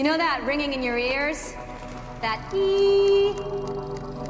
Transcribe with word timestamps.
You 0.00 0.06
know 0.06 0.16
that 0.16 0.42
ringing 0.44 0.72
in 0.72 0.82
your 0.82 0.96
ears? 0.96 1.52
That 2.22 2.40
ee? 2.54 3.34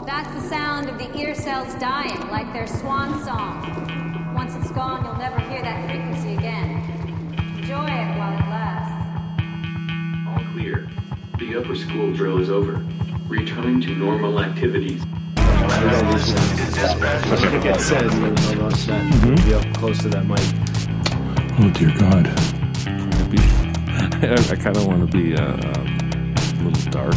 That's 0.04 0.29
the 0.35 0.41
sound 0.49 0.89
of 0.89 0.99
the 0.99 1.17
ear 1.17 1.33
cells 1.33 1.73
dying, 1.75 2.19
like 2.29 2.53
their 2.53 2.67
swan 2.67 3.23
song. 3.23 4.34
Once 4.34 4.56
it's 4.56 4.72
gone, 4.72 5.04
you'll 5.04 5.14
never 5.14 5.38
hear 5.38 5.62
that 5.62 5.88
frequency 5.88 6.34
again. 6.34 6.83
Enjoy 7.56 7.84
it 7.84 8.18
while 8.18 8.34
it 8.34 8.48
lasts. 8.50 8.91
All 10.27 10.43
clear. 10.54 10.88
The 11.38 11.55
upper 11.61 11.77
school 11.77 12.12
drill 12.14 12.39
is 12.39 12.50
over. 12.50 12.84
Returning 13.29 13.80
to 13.82 13.95
normal 13.95 14.41
activities. 14.41 15.05
I 15.37 16.16
think 17.48 17.64
it 17.64 17.80
says 17.80 18.11
that 18.11 19.45
be 19.46 19.55
up 19.55 19.73
close 19.77 19.98
to 19.98 20.09
that 20.09 20.27
mic. 20.27 20.41
Oh 21.61 21.71
dear 21.71 21.96
God. 21.96 22.60
Wanna 24.23 24.34
I, 24.50 24.57
kind 24.57 24.77
of 24.77 24.87
want 24.87 25.11
to 25.11 25.16
be 25.16 25.34
uh, 25.34 25.55
um, 25.55 26.34
a 26.36 26.64
little 26.64 26.91
dark. 26.91 27.14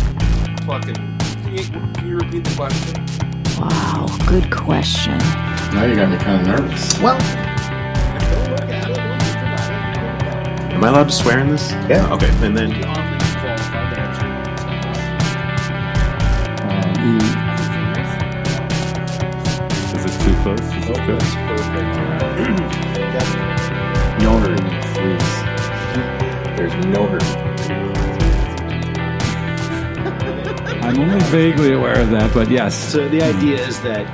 Fucking. 0.66 0.96
Can 0.96 1.58
you, 1.58 1.64
can 1.66 2.08
you 2.08 2.18
repeat 2.18 2.46
the 2.46 2.56
question? 2.56 3.06
Wow, 3.60 4.08
good 4.26 4.50
question. 4.50 5.18
Now 5.74 5.84
you 5.84 5.96
got 5.96 6.10
me 6.10 6.18
kind 6.18 6.42
of 6.42 6.48
nervous. 6.48 6.98
Well, 7.02 7.18
Don't 7.20 8.52
look 8.52 8.62
at 8.70 8.90
it. 8.90 8.96
Don't 8.96 9.22
think 9.22 9.36
about 9.36 10.70
it. 10.70 10.74
Am 10.76 10.84
I 10.84 10.88
allowed 10.88 11.10
to 11.10 11.12
swear 11.12 11.40
in 11.40 11.50
this? 11.50 11.72
Yeah. 11.90 12.10
Okay, 12.14 12.30
and 12.46 12.56
then 12.56 12.72
vaguely 31.34 31.74
aware 31.74 32.00
of 32.00 32.12
that, 32.12 32.32
but 32.32 32.48
yes. 32.48 32.76
So 32.76 33.10
the 33.10 33.24
idea 33.24 33.58
is 33.68 33.82
that 33.82 34.06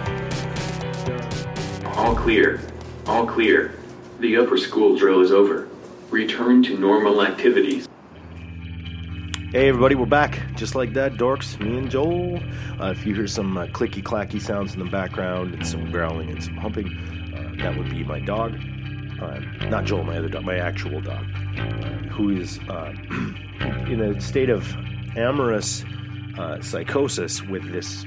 All 1.98 2.16
clear. 2.16 2.62
All 3.08 3.28
clear. 3.28 3.76
The 4.22 4.38
upper 4.38 4.56
school 4.56 4.96
drill 4.96 5.20
is 5.20 5.34
over. 5.34 5.68
Return 6.12 6.64
to 6.64 6.78
normal 6.78 7.22
activities. 7.22 7.90
Hey 9.52 9.68
everybody, 9.68 9.96
we're 9.96 10.06
back. 10.06 10.40
Just 10.56 10.76
like 10.76 10.94
that, 10.94 11.16
dorks, 11.16 11.60
me 11.60 11.78
and 11.78 11.92
Joel. 11.92 12.40
Uh, 12.80 12.92
if 12.92 13.06
you 13.06 13.14
hear 13.14 13.28
some 13.28 13.58
uh, 13.58 13.66
clicky 13.66 14.02
clacky 14.02 14.40
sounds 14.40 14.74
in 14.74 14.80
the 14.80 14.90
background 14.90 15.56
and 15.56 15.68
some 15.68 15.92
growling 15.92 16.30
and 16.30 16.42
some 16.42 16.56
humping, 16.56 16.88
uh, 17.36 17.62
that 17.62 17.78
would 17.78 17.90
be 17.90 18.06
my 18.06 18.22
dog. 18.22 18.56
Uh, 19.22 19.42
not 19.68 19.84
Joel, 19.84 20.06
my 20.06 20.18
other 20.18 20.30
dog, 20.30 20.46
my 20.46 20.56
actual 20.56 21.02
dog, 21.02 21.26
uh, 21.58 21.64
who 22.14 22.30
is 22.30 22.60
uh, 22.70 22.94
in 23.92 24.00
a 24.00 24.22
state 24.22 24.50
of 24.50 24.74
amorous 25.18 25.84
uh, 26.40 26.62
psychosis 26.62 27.42
with 27.44 27.70
this 27.72 28.06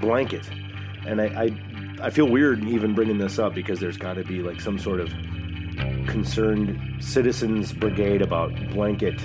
blanket. 0.00 0.48
And 1.06 1.20
I, 1.20 1.26
I, 1.44 2.06
I 2.06 2.10
feel 2.10 2.28
weird 2.28 2.62
even 2.64 2.94
bringing 2.94 3.18
this 3.18 3.38
up 3.38 3.54
because 3.54 3.80
there's 3.80 3.96
got 3.96 4.14
to 4.14 4.24
be 4.24 4.42
like 4.42 4.60
some 4.60 4.78
sort 4.78 5.00
of 5.00 5.10
concerned 6.06 7.02
citizens 7.02 7.72
brigade 7.72 8.20
about 8.20 8.52
blanket 8.72 9.18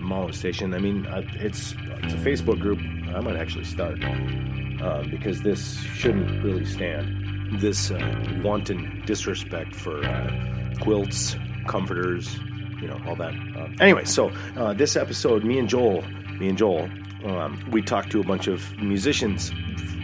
molestation. 0.00 0.74
I 0.74 0.78
mean, 0.78 1.06
uh, 1.06 1.22
it's 1.34 1.74
it's 2.02 2.14
a 2.14 2.16
Facebook 2.16 2.60
group. 2.60 2.80
I 3.14 3.20
might 3.20 3.36
actually 3.36 3.64
start 3.64 4.02
uh, 4.02 5.04
because 5.08 5.42
this 5.42 5.80
shouldn't 5.94 6.42
really 6.42 6.64
stand. 6.64 7.60
This 7.60 7.92
uh, 7.92 8.40
wanton 8.42 9.02
disrespect 9.06 9.76
for 9.76 10.04
uh, 10.04 10.74
quilts, 10.80 11.36
comforters, 11.68 12.36
you 12.80 12.88
know, 12.88 13.00
all 13.06 13.14
that. 13.16 13.34
Uh, 13.56 13.68
anyway, 13.78 14.04
so 14.04 14.32
this 14.74 14.96
episode, 14.96 15.44
me 15.44 15.58
and 15.58 15.68
Joel, 15.68 16.02
me 16.40 16.48
and 16.48 16.58
Joel, 16.58 16.88
um, 17.24 17.64
we 17.70 17.82
talked 17.82 18.10
to 18.12 18.20
a 18.20 18.24
bunch 18.24 18.46
of 18.46 18.76
musicians, 18.78 19.52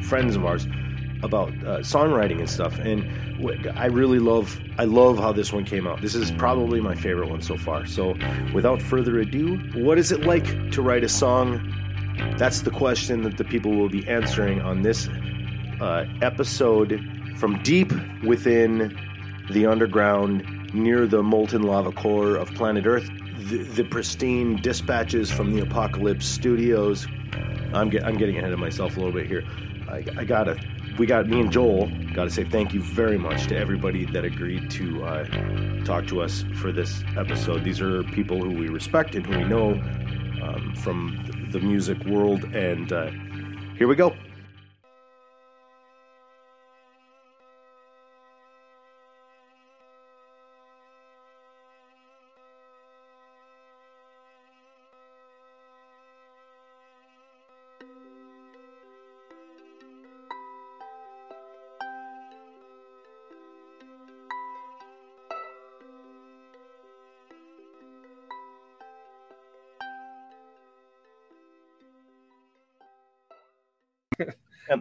friends 0.09 0.37
of 0.37 0.45
ours, 0.45 0.67
about 1.23 1.49
uh, 1.49 1.79
songwriting 1.81 2.39
and 2.39 2.49
stuff. 2.49 2.79
And 2.79 3.05
I 3.77 3.87
really 3.87 4.19
love, 4.19 4.61
I 4.79 4.85
love 4.85 5.19
how 5.19 5.33
this 5.33 5.53
one 5.53 5.65
came 5.65 5.87
out. 5.87 6.01
This 6.01 6.15
is 6.15 6.31
probably 6.33 6.81
my 6.81 6.95
favorite 6.95 7.29
one 7.29 7.43
so 7.43 7.57
far. 7.57 7.87
So, 7.87 8.15
without 8.55 8.81
further 8.81 9.19
ado, 9.19 9.59
what 9.75 9.99
is 9.99 10.13
it 10.13 10.23
like 10.23 10.71
to 10.73 10.83
write 10.83 11.05
a 11.05 11.09
song? 11.09 11.75
That's 12.37 12.63
the 12.63 12.71
question 12.71 13.23
that 13.23 13.37
the 13.37 13.45
people 13.45 13.73
will 13.73 13.89
be 13.89 14.07
answering 14.09 14.61
on 14.61 14.83
this 14.83 15.09
uh, 15.81 16.05
episode 16.23 17.01
from 17.37 17.63
deep 17.63 17.93
within 18.25 18.97
the 19.51 19.67
underground, 19.67 20.75
near 20.75 21.07
the 21.07 21.23
molten 21.23 21.63
lava 21.63 21.93
core 21.93 22.37
of 22.37 22.53
planet 22.55 22.87
Earth. 22.87 23.09
The, 23.39 23.59
the 23.59 23.85
pristine 23.85 24.57
dispatches 24.57 25.31
from 25.31 25.55
the 25.55 25.63
Apocalypse 25.63 26.27
Studios. 26.27 27.07
I'm, 27.73 27.89
get, 27.89 28.05
I'm 28.05 28.19
getting 28.19 28.37
ahead 28.37 28.53
of 28.53 28.59
myself 28.59 28.97
a 28.97 29.01
little 29.01 29.13
bit 29.15 29.27
here. 29.27 29.45
I, 29.89 30.05
I 30.17 30.25
gotta, 30.25 30.59
we 30.99 31.07
got 31.07 31.29
me 31.29 31.41
and 31.41 31.53
Joel. 31.53 31.87
Got 32.15 32.25
to 32.25 32.31
say 32.31 32.43
thank 32.43 32.75
you 32.75 32.83
very 32.83 33.17
much 33.17 33.47
to 33.47 33.57
everybody 33.57 34.07
that 34.07 34.25
agreed 34.25 34.71
to 34.73 35.05
uh, 35.05 35.85
talk 35.85 36.09
to 36.09 36.21
us 36.21 36.45
for 36.57 36.73
this 36.73 37.05
episode. 37.17 37.63
These 37.63 37.81
are 37.81 38.03
people 38.03 38.43
who 38.43 38.51
we 38.51 38.69
respect 38.69 39.15
and 39.15 39.25
who 39.25 39.39
we 39.39 39.45
know 39.45 39.71
um, 40.43 40.75
from 40.75 41.49
the 41.53 41.61
music 41.61 42.05
world, 42.07 42.43
and 42.55 42.93
uh, 42.93 43.11
here 43.77 43.87
we 43.87 43.95
go. 43.95 44.15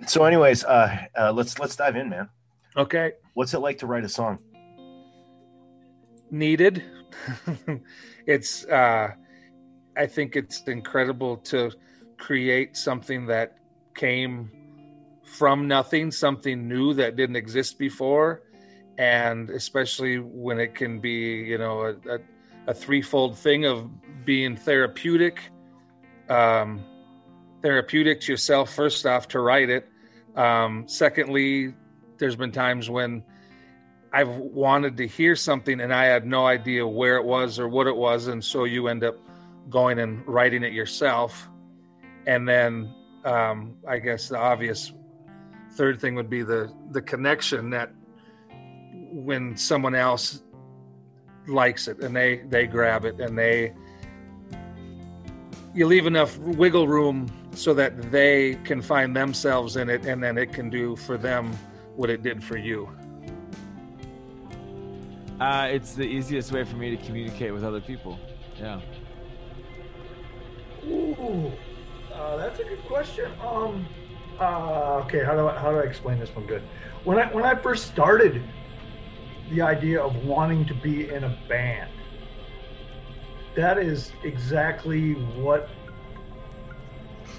So, 0.06 0.26
anyways, 0.26 0.64
uh, 0.64 1.06
uh, 1.18 1.32
let's 1.32 1.60
let's 1.60 1.76
dive 1.76 1.96
in, 1.96 2.10
man. 2.10 2.30
Okay. 2.78 3.14
What's 3.34 3.54
it 3.54 3.60
like 3.60 3.80
to 3.80 3.88
write 3.88 4.04
a 4.04 4.10
song? 4.10 4.40
Needed. 6.30 6.84
it's, 8.28 8.66
uh, 8.66 9.12
I 9.98 10.06
think 10.06 10.36
it's 10.36 10.62
incredible 10.64 11.38
to 11.38 11.72
create 12.18 12.78
something 12.78 13.26
that 13.28 13.58
came 13.96 14.52
from 15.24 15.68
nothing, 15.68 16.12
something 16.12 16.68
new 16.68 16.94
that 16.94 17.16
didn't 17.16 17.36
exist 17.36 17.80
before. 17.80 18.44
And 19.00 19.50
especially 19.50 20.20
when 20.20 20.60
it 20.60 20.76
can 20.76 21.00
be, 21.00 21.46
you 21.48 21.58
know, 21.58 21.82
a, 21.82 22.16
a, 22.16 22.20
a 22.68 22.74
threefold 22.74 23.38
thing 23.38 23.66
of 23.66 23.90
being 24.26 24.56
therapeutic, 24.56 25.40
um, 26.30 26.84
therapeutic 27.62 28.22
to 28.22 28.34
yourself 28.34 28.74
first 28.74 29.06
off 29.06 29.28
to 29.30 29.40
write 29.40 29.70
it. 29.70 29.88
Um, 30.36 30.88
secondly 30.88 31.74
there's 32.18 32.36
been 32.36 32.52
times 32.52 32.90
when 32.90 33.24
i've 34.14 34.30
wanted 34.30 34.98
to 34.98 35.08
hear 35.08 35.36
something 35.36 35.82
and 35.82 35.94
i 35.94 36.06
had 36.06 36.26
no 36.26 36.46
idea 36.46 36.86
where 36.86 37.18
it 37.18 37.24
was 37.24 37.60
or 37.60 37.68
what 37.68 37.88
it 37.88 37.96
was 37.96 38.28
and 38.28 38.44
so 38.44 38.64
you 38.64 38.88
end 38.88 39.04
up 39.04 39.16
going 39.70 40.00
and 40.00 40.26
writing 40.28 40.64
it 40.64 40.74
yourself. 40.74 41.50
And 42.26 42.48
then 42.48 42.94
um, 43.26 43.76
i 43.88 44.00
guess 44.00 44.30
the 44.30 44.38
obvious 44.38 44.94
third 45.74 46.00
thing 46.00 46.16
would 46.16 46.30
be 46.30 46.44
the 46.44 46.72
the 46.92 47.02
connection 47.02 47.70
that 47.72 47.92
when 49.12 49.56
someone 49.56 49.96
else 49.96 50.44
likes 51.48 51.88
it 51.88 52.00
and 52.00 52.16
they 52.16 52.38
they 52.50 52.66
grab 52.68 53.06
it 53.06 53.20
and 53.20 53.38
they 53.38 53.74
you 55.74 55.86
leave 55.86 56.06
enough 56.06 56.38
wiggle 56.40 56.88
room 56.88 57.32
so 57.54 57.74
that 57.74 58.12
they 58.12 58.56
can 58.64 58.82
find 58.82 59.16
themselves 59.16 59.78
in 59.78 59.90
it 59.90 60.06
and 60.06 60.24
then 60.24 60.38
it 60.38 60.54
can 60.54 60.70
do 60.70 60.96
for 60.96 61.18
them 61.18 61.52
what 61.96 62.10
it 62.10 62.22
did 62.22 62.44
for 62.44 62.58
you 62.58 62.90
Uh, 65.40 65.68
it's 65.70 65.94
the 65.94 66.04
easiest 66.04 66.52
way 66.52 66.64
for 66.64 66.78
me 66.78 66.96
to 66.96 66.98
communicate 67.06 67.54
with 67.54 67.64
other 67.64 67.80
people. 67.80 68.18
Yeah. 68.58 68.82
Ooh, 70.88 71.52
uh, 72.12 72.38
that's 72.38 72.60
a 72.60 72.64
good 72.64 72.84
question. 72.88 73.32
Um, 73.42 73.86
uh, 74.40 75.04
okay, 75.06 75.24
how 75.24 75.36
do 75.36 75.48
I 75.48 75.58
how 75.58 75.72
do 75.72 75.78
I 75.78 75.84
explain 75.84 76.20
this 76.20 76.36
one 76.36 76.48
good? 76.48 76.64
When 77.04 77.20
I 77.20 77.32
when 77.32 77.44
I 77.44 77.54
first 77.54 77.88
started 77.88 78.42
the 79.52 79.62
idea 79.62 80.02
of 80.02 80.16
wanting 80.26 80.66
to 80.66 80.74
be 80.74 81.10
in 81.10 81.24
a 81.24 81.38
band, 81.48 81.92
that 83.56 83.78
is 83.78 84.12
exactly 84.24 85.14
what 85.14 85.70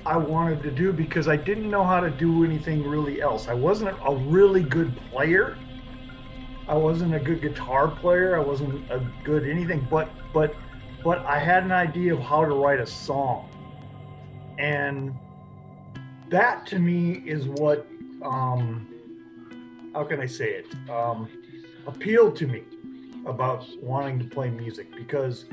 I 0.09 0.17
wanted 0.17 0.63
to 0.63 0.71
do 0.71 0.91
because 0.91 1.29
I 1.29 1.37
didn't 1.37 1.71
know 1.71 1.85
how 1.85 2.01
to 2.01 2.09
do 2.11 2.43
anything 2.43 2.83
really 2.83 3.21
else. 3.21 3.47
I 3.47 3.53
wasn't 3.53 3.95
a 4.07 4.15
really 4.15 4.63
good 4.63 4.97
player. 5.11 5.59
I 6.67 6.77
wasn't 6.77 7.15
a 7.15 7.21
good 7.21 7.43
guitar 7.43 7.89
player. 7.89 8.35
I 8.35 8.41
wasn't 8.41 8.91
a 8.91 9.07
good 9.23 9.47
anything, 9.47 9.87
but 9.91 10.09
but 10.33 10.55
but 11.05 11.19
I 11.27 11.39
had 11.39 11.63
an 11.63 11.73
idea 11.73 12.15
of 12.15 12.21
how 12.21 12.43
to 12.43 12.55
write 12.55 12.81
a 12.81 12.87
song. 12.87 13.51
and 14.59 15.15
that 16.31 16.67
to 16.67 16.79
me 16.79 17.23
is 17.27 17.47
what 17.47 17.87
um, 18.23 18.89
how 19.95 20.05
can 20.05 20.21
I 20.21 20.27
say 20.27 20.51
it 20.61 20.91
um, 20.91 21.29
appealed 21.87 22.35
to 22.37 22.47
me 22.47 22.63
about 23.27 23.67
wanting 23.83 24.19
to 24.21 24.25
play 24.25 24.49
music 24.51 24.95
because 24.97 25.45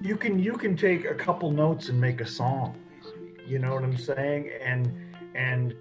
you 0.00 0.16
can 0.16 0.38
you 0.38 0.54
can 0.54 0.76
take 0.76 1.04
a 1.04 1.14
couple 1.14 1.50
notes 1.50 1.88
and 1.88 2.00
make 2.00 2.20
a 2.20 2.26
song 2.26 2.74
you 3.50 3.58
know 3.58 3.74
what 3.74 3.82
i'm 3.82 3.96
saying? 3.96 4.48
And 4.62 4.92
and 5.34 5.74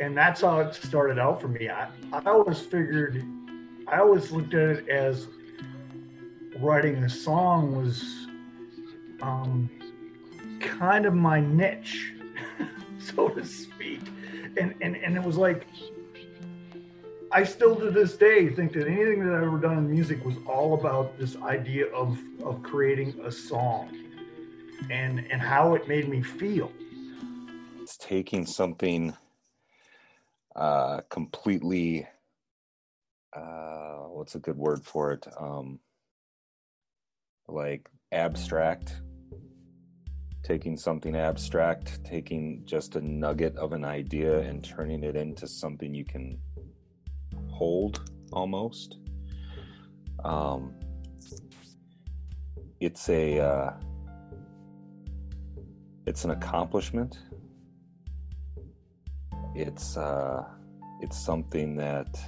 and 0.00 0.16
that's 0.16 0.40
how 0.40 0.58
it 0.58 0.74
started 0.74 1.20
out 1.20 1.40
for 1.40 1.46
me. 1.46 1.68
I 1.68 1.88
i 2.12 2.20
always 2.26 2.58
figured 2.58 3.24
i 3.86 3.98
always 4.00 4.32
looked 4.32 4.54
at 4.54 4.70
it 4.70 4.88
as 4.88 5.28
writing 6.58 6.96
a 7.04 7.08
song 7.08 7.76
was 7.76 8.26
um 9.22 9.70
kind 10.60 11.06
of 11.06 11.14
my 11.14 11.38
niche 11.38 12.12
so 12.98 13.28
to 13.28 13.44
speak. 13.44 14.00
And 14.56 14.74
and 14.80 14.96
and 14.96 15.16
it 15.16 15.22
was 15.22 15.36
like 15.36 15.68
I 17.36 17.44
still 17.44 17.76
to 17.76 17.90
this 17.90 18.16
day 18.16 18.48
think 18.48 18.72
that 18.72 18.88
anything 18.88 19.22
that 19.26 19.34
I've 19.34 19.42
ever 19.42 19.58
done 19.58 19.76
in 19.76 19.90
music 19.90 20.24
was 20.24 20.36
all 20.46 20.72
about 20.72 21.18
this 21.18 21.36
idea 21.42 21.84
of 21.88 22.18
of 22.42 22.62
creating 22.62 23.20
a 23.22 23.30
song 23.30 23.94
and 24.88 25.18
and 25.30 25.42
how 25.42 25.74
it 25.74 25.86
made 25.86 26.08
me 26.08 26.22
feel. 26.22 26.72
It's 27.82 27.98
taking 27.98 28.46
something 28.46 29.14
uh 30.54 31.02
completely 31.10 32.06
uh 33.34 34.04
what's 34.16 34.34
a 34.34 34.38
good 34.38 34.56
word 34.56 34.82
for 34.82 35.12
it? 35.12 35.26
Um 35.38 35.78
like 37.48 37.90
abstract 38.12 39.02
taking 40.42 40.76
something 40.76 41.16
abstract, 41.16 42.02
taking 42.04 42.62
just 42.64 42.94
a 42.94 43.00
nugget 43.00 43.56
of 43.56 43.72
an 43.72 43.84
idea 43.84 44.38
and 44.42 44.64
turning 44.64 45.02
it 45.02 45.16
into 45.16 45.46
something 45.48 45.92
you 45.92 46.04
can 46.04 46.38
hold 47.56 48.10
almost. 48.32 48.98
Um, 50.24 50.74
it's 52.80 53.08
a 53.08 53.40
uh, 53.40 53.70
it's 56.06 56.24
an 56.24 56.32
accomplishment. 56.32 57.18
It's 59.54 59.96
uh, 59.96 60.44
it's 61.00 61.18
something 61.18 61.76
that 61.76 62.18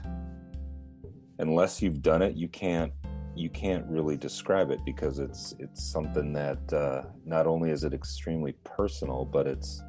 unless 1.39 1.83
you've 1.83 2.03
done 2.03 2.23
it, 2.23 2.35
you 2.35 2.49
can't 2.49 2.93
you 3.37 3.51
can't 3.51 3.85
really 3.87 4.17
describe 4.17 4.71
it 4.71 4.81
because 4.85 5.19
it's 5.19 5.55
it's 5.59 5.85
something 5.85 6.33
that 6.33 6.73
uh, 6.73 7.03
not 7.27 7.47
only 7.47 7.71
is 7.71 7.85
it 7.85 7.93
extremely 7.93 8.55
personal, 8.65 9.25
but 9.25 9.47
it's 9.47 9.83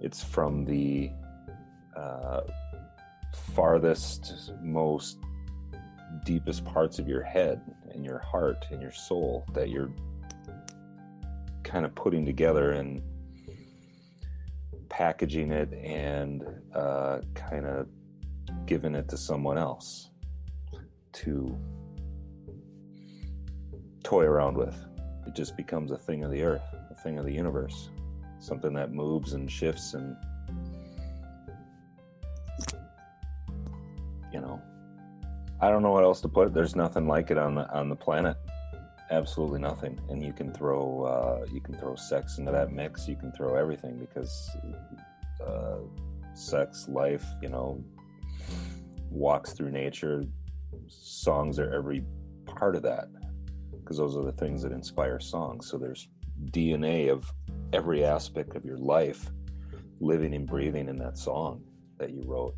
it's 0.00 0.22
from 0.22 0.64
the 0.64 1.10
uh, 1.96 2.40
farthest, 3.34 4.52
most 4.62 5.18
deepest 6.24 6.64
parts 6.64 6.98
of 6.98 7.08
your 7.08 7.22
head 7.22 7.60
and 7.92 8.04
your 8.04 8.18
heart 8.18 8.66
and 8.70 8.80
your 8.80 8.92
soul 8.92 9.44
that 9.52 9.70
you're 9.70 9.90
kind 11.62 11.84
of 11.84 11.94
putting 11.94 12.24
together 12.24 12.72
and 12.72 13.02
packaging 14.88 15.52
it 15.52 15.72
and 15.72 16.44
uh, 16.74 17.20
kind 17.34 17.66
of 17.66 17.88
giving 18.66 18.94
it 18.94 19.08
to 19.08 19.16
someone 19.16 19.56
else 19.56 20.10
to 21.12 21.58
toy 24.02 24.24
around 24.24 24.56
with. 24.56 24.76
It 25.26 25.34
just 25.34 25.56
becomes 25.56 25.92
a 25.92 25.98
thing 25.98 26.24
of 26.24 26.30
the 26.30 26.42
earth, 26.42 26.62
a 26.90 26.94
thing 26.94 27.18
of 27.18 27.24
the 27.24 27.32
universe, 27.32 27.90
something 28.38 28.74
that 28.74 28.92
moves 28.92 29.32
and 29.32 29.50
shifts 29.50 29.94
and 29.94 30.16
you 34.32 34.40
know. 34.40 34.60
I 35.60 35.70
don't 35.70 35.82
know 35.82 35.92
what 35.92 36.02
else 36.02 36.20
to 36.22 36.28
put. 36.28 36.52
There's 36.52 36.74
nothing 36.74 37.06
like 37.06 37.30
it 37.30 37.38
on 37.38 37.54
the 37.54 37.70
on 37.72 37.88
the 37.88 37.96
planet. 37.96 38.36
Absolutely 39.10 39.60
nothing. 39.60 40.00
And 40.08 40.22
you 40.22 40.32
can 40.32 40.52
throw 40.52 41.04
uh, 41.04 41.46
you 41.52 41.60
can 41.60 41.74
throw 41.74 41.94
sex 41.94 42.38
into 42.38 42.50
that 42.52 42.72
mix. 42.72 43.06
You 43.06 43.16
can 43.16 43.32
throw 43.32 43.54
everything 43.54 43.98
because 43.98 44.50
uh, 45.46 45.78
sex 46.34 46.88
life 46.88 47.24
you 47.40 47.48
know 47.48 47.82
walks 49.10 49.52
through 49.52 49.70
nature. 49.70 50.24
Songs 50.88 51.58
are 51.58 51.72
every 51.72 52.04
part 52.44 52.74
of 52.74 52.82
that 52.82 53.08
because 53.70 53.98
those 53.98 54.16
are 54.16 54.24
the 54.24 54.32
things 54.32 54.62
that 54.62 54.72
inspire 54.72 55.20
songs. 55.20 55.68
So 55.70 55.78
there's 55.78 56.08
dna 56.50 57.08
of 57.10 57.32
every 57.72 58.04
aspect 58.04 58.56
of 58.56 58.64
your 58.64 58.78
life 58.78 59.30
living 60.00 60.34
and 60.34 60.46
breathing 60.46 60.88
in 60.88 60.96
that 60.96 61.16
song 61.16 61.62
that 61.98 62.10
you 62.10 62.22
wrote 62.26 62.54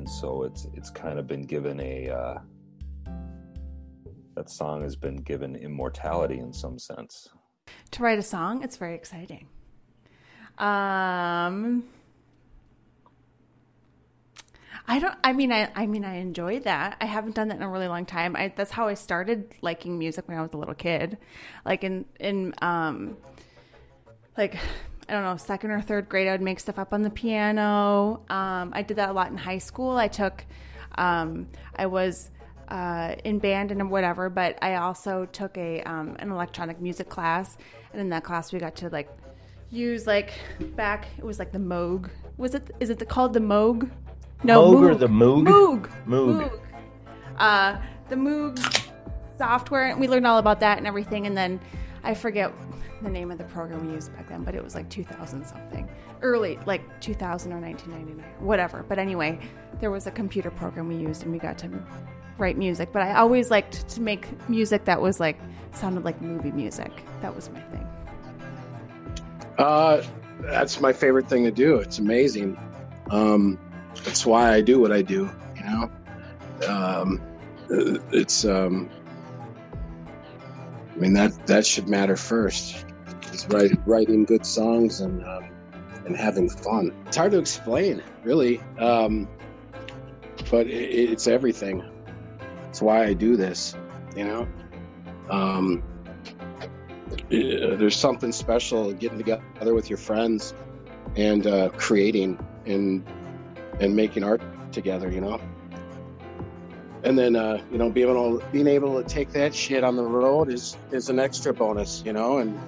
and 0.00 0.08
so 0.08 0.44
it's 0.44 0.66
it's 0.72 0.88
kind 0.88 1.18
of 1.18 1.26
been 1.26 1.42
given 1.42 1.78
a 1.78 2.08
uh, 2.08 2.38
that 4.34 4.48
song 4.48 4.80
has 4.80 4.96
been 4.96 5.16
given 5.16 5.54
immortality 5.54 6.38
in 6.38 6.54
some 6.54 6.78
sense. 6.78 7.28
To 7.90 8.02
write 8.02 8.18
a 8.18 8.22
song, 8.22 8.62
it's 8.62 8.78
very 8.78 8.94
exciting. 8.94 9.46
Um, 10.56 11.84
I 14.88 14.98
don't. 14.98 15.14
I 15.22 15.34
mean, 15.34 15.52
I. 15.52 15.70
I 15.74 15.86
mean, 15.86 16.06
I 16.06 16.14
enjoy 16.16 16.60
that. 16.60 16.96
I 17.02 17.04
haven't 17.04 17.34
done 17.34 17.48
that 17.48 17.58
in 17.58 17.62
a 17.62 17.68
really 17.68 17.88
long 17.88 18.06
time. 18.06 18.34
I, 18.36 18.54
that's 18.56 18.70
how 18.70 18.88
I 18.88 18.94
started 18.94 19.52
liking 19.60 19.98
music 19.98 20.26
when 20.28 20.38
I 20.38 20.40
was 20.40 20.54
a 20.54 20.56
little 20.56 20.74
kid, 20.74 21.18
like 21.66 21.84
in 21.84 22.06
in 22.18 22.54
um, 22.62 23.18
like 24.38 24.56
I 25.10 25.14
don't 25.14 25.24
know, 25.24 25.36
second 25.36 25.72
or 25.72 25.80
third 25.80 26.08
grade, 26.08 26.28
I 26.28 26.30
would 26.30 26.40
make 26.40 26.60
stuff 26.60 26.78
up 26.78 26.92
on 26.92 27.02
the 27.02 27.10
piano. 27.10 28.22
Um, 28.30 28.70
I 28.72 28.82
did 28.82 28.96
that 28.98 29.08
a 29.08 29.12
lot 29.12 29.28
in 29.28 29.36
high 29.36 29.58
school. 29.58 29.96
I 29.96 30.06
took, 30.06 30.44
um, 30.94 31.48
I 31.74 31.86
was 31.86 32.30
uh, 32.68 33.16
in 33.24 33.40
band 33.40 33.72
and 33.72 33.90
whatever, 33.90 34.30
but 34.30 34.56
I 34.62 34.76
also 34.76 35.26
took 35.26 35.58
a 35.58 35.82
um, 35.82 36.14
an 36.20 36.30
electronic 36.30 36.80
music 36.80 37.08
class, 37.08 37.58
and 37.92 38.00
in 38.00 38.08
that 38.10 38.22
class 38.22 38.52
we 38.52 38.60
got 38.60 38.76
to 38.76 38.88
like 38.88 39.10
use 39.68 40.06
like 40.06 40.30
back. 40.76 41.08
It 41.18 41.24
was 41.24 41.40
like 41.40 41.50
the 41.50 41.58
Moog. 41.58 42.08
Was 42.36 42.54
it? 42.54 42.70
Is 42.78 42.88
it 42.88 43.00
the, 43.00 43.04
called 43.04 43.32
the 43.32 43.40
Moog? 43.40 43.90
No, 44.44 44.72
Moog, 44.72 44.90
or 44.90 44.94
the 44.94 45.08
Moog? 45.08 45.44
Moog. 45.44 45.90
Moog. 46.06 46.48
Moog. 46.48 46.60
Uh, 47.36 47.80
the 48.08 48.14
Moog 48.14 48.86
software, 49.38 49.86
and 49.86 49.98
we 49.98 50.06
learned 50.06 50.28
all 50.28 50.38
about 50.38 50.60
that 50.60 50.78
and 50.78 50.86
everything. 50.86 51.26
And 51.26 51.36
then 51.36 51.58
I 52.04 52.14
forget 52.14 52.52
the 53.02 53.10
name 53.10 53.30
of 53.30 53.38
the 53.38 53.44
program 53.44 53.86
we 53.86 53.94
used 53.94 54.12
back 54.14 54.28
then, 54.28 54.44
but 54.44 54.54
it 54.54 54.62
was 54.62 54.74
like 54.74 54.88
2000 54.88 55.44
something. 55.46 55.88
Early, 56.22 56.58
like 56.66 56.82
2000 57.00 57.52
or 57.52 57.60
1999, 57.60 58.44
whatever. 58.44 58.84
But 58.88 58.98
anyway, 58.98 59.38
there 59.80 59.90
was 59.90 60.06
a 60.06 60.10
computer 60.10 60.50
program 60.50 60.88
we 60.88 60.96
used 60.96 61.22
and 61.22 61.32
we 61.32 61.38
got 61.38 61.58
to 61.58 61.70
write 62.38 62.56
music. 62.56 62.92
But 62.92 63.02
I 63.02 63.14
always 63.14 63.50
liked 63.50 63.88
to 63.88 64.00
make 64.00 64.26
music 64.48 64.84
that 64.84 65.00
was 65.00 65.20
like, 65.20 65.38
sounded 65.72 66.04
like 66.04 66.20
movie 66.20 66.52
music. 66.52 66.90
That 67.22 67.34
was 67.34 67.50
my 67.50 67.60
thing. 67.60 67.88
Uh, 69.58 70.02
that's 70.40 70.80
my 70.80 70.92
favorite 70.92 71.28
thing 71.28 71.44
to 71.44 71.50
do. 71.50 71.76
It's 71.76 71.98
amazing. 71.98 72.58
Um, 73.10 73.58
that's 74.04 74.24
why 74.24 74.52
I 74.52 74.60
do 74.60 74.80
what 74.80 74.92
I 74.92 75.02
do, 75.02 75.30
you 75.56 75.64
know? 75.64 75.90
Um, 76.68 77.20
it's, 77.68 78.44
um, 78.44 78.88
I 80.92 80.96
mean, 80.98 81.12
that, 81.14 81.46
that 81.46 81.66
should 81.66 81.88
matter 81.88 82.16
first 82.16 82.84
is 83.32 83.46
write, 83.48 83.72
writing 83.86 84.24
good 84.24 84.44
songs 84.44 85.00
and 85.00 85.24
um, 85.24 85.44
and 86.06 86.16
having 86.16 86.48
fun. 86.48 86.92
It's 87.06 87.16
hard 87.16 87.32
to 87.32 87.38
explain, 87.38 88.02
really, 88.24 88.60
um, 88.78 89.28
but 90.50 90.66
it, 90.66 90.72
it's 91.10 91.26
everything. 91.26 91.84
It's 92.68 92.80
why 92.80 93.04
I 93.04 93.12
do 93.12 93.36
this, 93.36 93.76
you 94.16 94.24
know. 94.24 94.48
Um, 95.28 95.82
it, 97.30 97.78
there's 97.78 97.96
something 97.96 98.32
special 98.32 98.92
getting 98.92 99.18
together 99.18 99.74
with 99.74 99.90
your 99.90 99.98
friends 99.98 100.54
and 101.16 101.46
uh, 101.46 101.68
creating 101.70 102.38
and 102.66 103.04
and 103.80 103.94
making 103.94 104.24
art 104.24 104.42
together, 104.72 105.10
you 105.10 105.20
know. 105.20 105.40
And 107.02 107.18
then 107.18 107.34
uh, 107.36 107.62
you 107.70 107.78
know, 107.78 107.90
being 107.90 108.08
able 108.08 108.42
being 108.52 108.66
able 108.66 109.02
to 109.02 109.08
take 109.08 109.30
that 109.32 109.54
shit 109.54 109.84
on 109.84 109.96
the 109.96 110.04
road 110.04 110.50
is 110.50 110.76
is 110.90 111.08
an 111.08 111.18
extra 111.18 111.52
bonus, 111.52 112.02
you 112.04 112.12
know, 112.12 112.38
and 112.38 112.58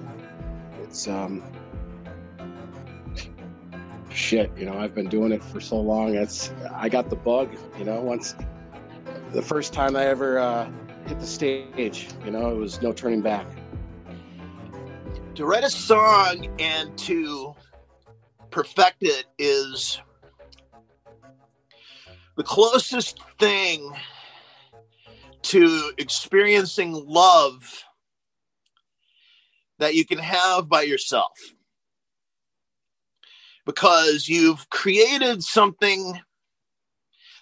it's 0.93 1.07
um 1.07 1.41
shit 4.11 4.51
you 4.55 4.63
know 4.63 4.77
i've 4.77 4.93
been 4.93 5.09
doing 5.09 5.31
it 5.31 5.43
for 5.43 5.59
so 5.59 5.75
long 5.75 6.13
it's 6.13 6.51
i 6.75 6.87
got 6.87 7.09
the 7.09 7.15
bug 7.15 7.49
you 7.79 7.83
know 7.83 7.99
once 7.99 8.35
the 9.31 9.41
first 9.41 9.73
time 9.73 9.95
i 9.95 10.05
ever 10.05 10.37
uh, 10.37 10.69
hit 11.07 11.19
the 11.19 11.25
stage 11.25 12.09
you 12.23 12.29
know 12.29 12.51
it 12.51 12.55
was 12.55 12.79
no 12.83 12.93
turning 12.93 13.21
back. 13.21 13.47
To 15.33 15.47
write 15.47 15.63
a 15.63 15.69
song 15.71 16.47
and 16.59 16.95
to 16.99 17.55
perfect 18.51 18.97
it 19.01 19.25
is 19.39 19.99
the 22.35 22.43
closest 22.43 23.19
thing 23.39 23.91
to 25.41 25.91
experiencing 25.97 26.93
love 26.93 27.83
that 29.83 29.95
you 29.95 30.05
can 30.05 30.17
have 30.17 30.69
by 30.69 30.81
yourself 30.81 31.37
because 33.65 34.29
you've 34.29 34.69
created 34.69 35.43
something 35.43 36.17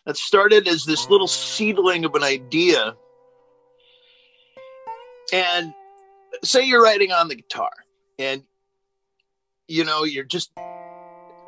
that 0.07 0.17
started 0.17 0.67
as 0.67 0.83
this 0.83 1.07
little 1.07 1.27
seedling 1.27 2.03
of 2.03 2.15
an 2.15 2.23
idea. 2.23 2.95
And 5.31 5.71
say 6.43 6.65
you're 6.65 6.81
writing 6.81 7.11
on 7.11 7.27
the 7.27 7.35
guitar 7.35 7.69
and 8.17 8.41
you 9.67 9.83
know 9.83 10.03
you're 10.03 10.23
just 10.23 10.51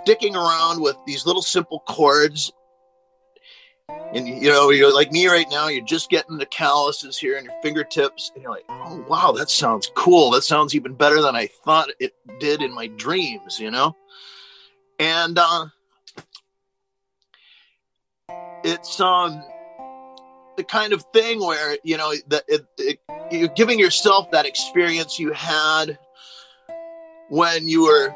dicking 0.06 0.36
around 0.36 0.80
with 0.80 0.96
these 1.08 1.26
little 1.26 1.42
simple 1.42 1.80
chords 1.88 2.52
and 3.90 4.28
you 4.28 4.50
know 4.50 4.70
you're 4.70 4.94
like 4.94 5.12
me 5.12 5.28
right 5.28 5.50
now 5.50 5.68
you're 5.68 5.84
just 5.84 6.10
getting 6.10 6.38
the 6.38 6.46
calluses 6.46 7.18
here 7.18 7.38
in 7.38 7.46
your 7.46 7.54
fingertips 7.62 8.32
and 8.34 8.44
you're 8.44 8.52
like 8.52 8.66
oh 8.70 9.04
wow 9.10 9.32
that 9.32 9.50
sounds 9.50 9.92
cool. 9.96 10.32
That 10.32 10.44
sounds 10.44 10.76
even 10.76 10.94
better 10.94 11.22
than 11.22 11.36
i 11.36 11.48
thought 11.48 11.90
it 12.00 12.14
did 12.40 12.62
in 12.62 12.74
my 12.74 12.88
dreams 12.88 13.60
you 13.60 13.72
know? 13.72 13.96
And 15.00 15.38
uh 15.38 15.68
it's 18.64 19.00
um 19.00 19.44
the 20.56 20.64
kind 20.64 20.94
of 20.94 21.04
thing 21.14 21.40
where 21.40 21.78
you 21.84 21.98
know 21.98 22.14
that 22.28 22.44
it, 22.48 22.66
it, 22.78 23.00
you're 23.32 23.48
giving 23.50 23.80
yourself 23.80 24.32
that 24.32 24.46
experience 24.46 25.20
you 25.20 25.34
had 25.34 25.98
when 27.30 27.68
you 27.68 27.84
were 27.84 28.16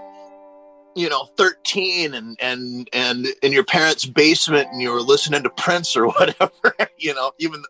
you 0.98 1.10
know 1.10 1.26
13 1.38 2.14
and 2.14 2.38
and 2.42 2.90
and 2.92 3.28
in 3.44 3.52
your 3.52 3.64
parents 3.64 4.06
basement 4.06 4.68
and 4.72 4.82
you 4.82 4.92
were 4.92 5.02
listening 5.02 5.44
to 5.44 5.50
prince 5.52 5.96
or 5.96 6.08
whatever 6.20 6.76
you 6.98 7.14
know 7.14 7.32
even 7.40 7.64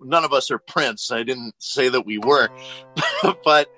none 0.00 0.24
of 0.24 0.32
us 0.32 0.50
are 0.50 0.58
prince 0.58 1.10
i 1.10 1.22
didn't 1.22 1.54
say 1.58 1.88
that 1.88 2.04
we 2.04 2.18
were 2.18 2.48
but 3.44 3.68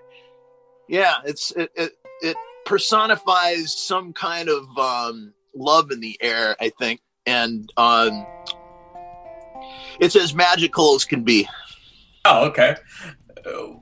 yeah 0.89 1.17
it's 1.25 1.53
it, 1.53 1.71
it 1.75 1.93
it 2.21 2.37
personifies 2.65 3.77
some 3.77 4.13
kind 4.13 4.49
of 4.49 4.65
um 4.77 5.33
love 5.55 5.91
in 5.91 6.01
the 6.01 6.19
air 6.21 6.57
i 6.61 6.71
think 6.79 7.01
and 7.27 7.73
um 7.77 8.27
it's 10.01 10.17
as 10.17 10.35
magical 10.35 10.95
as 10.95 11.05
can 11.05 11.23
be 11.23 11.49
Oh, 12.29 12.47
okay. 12.47 12.75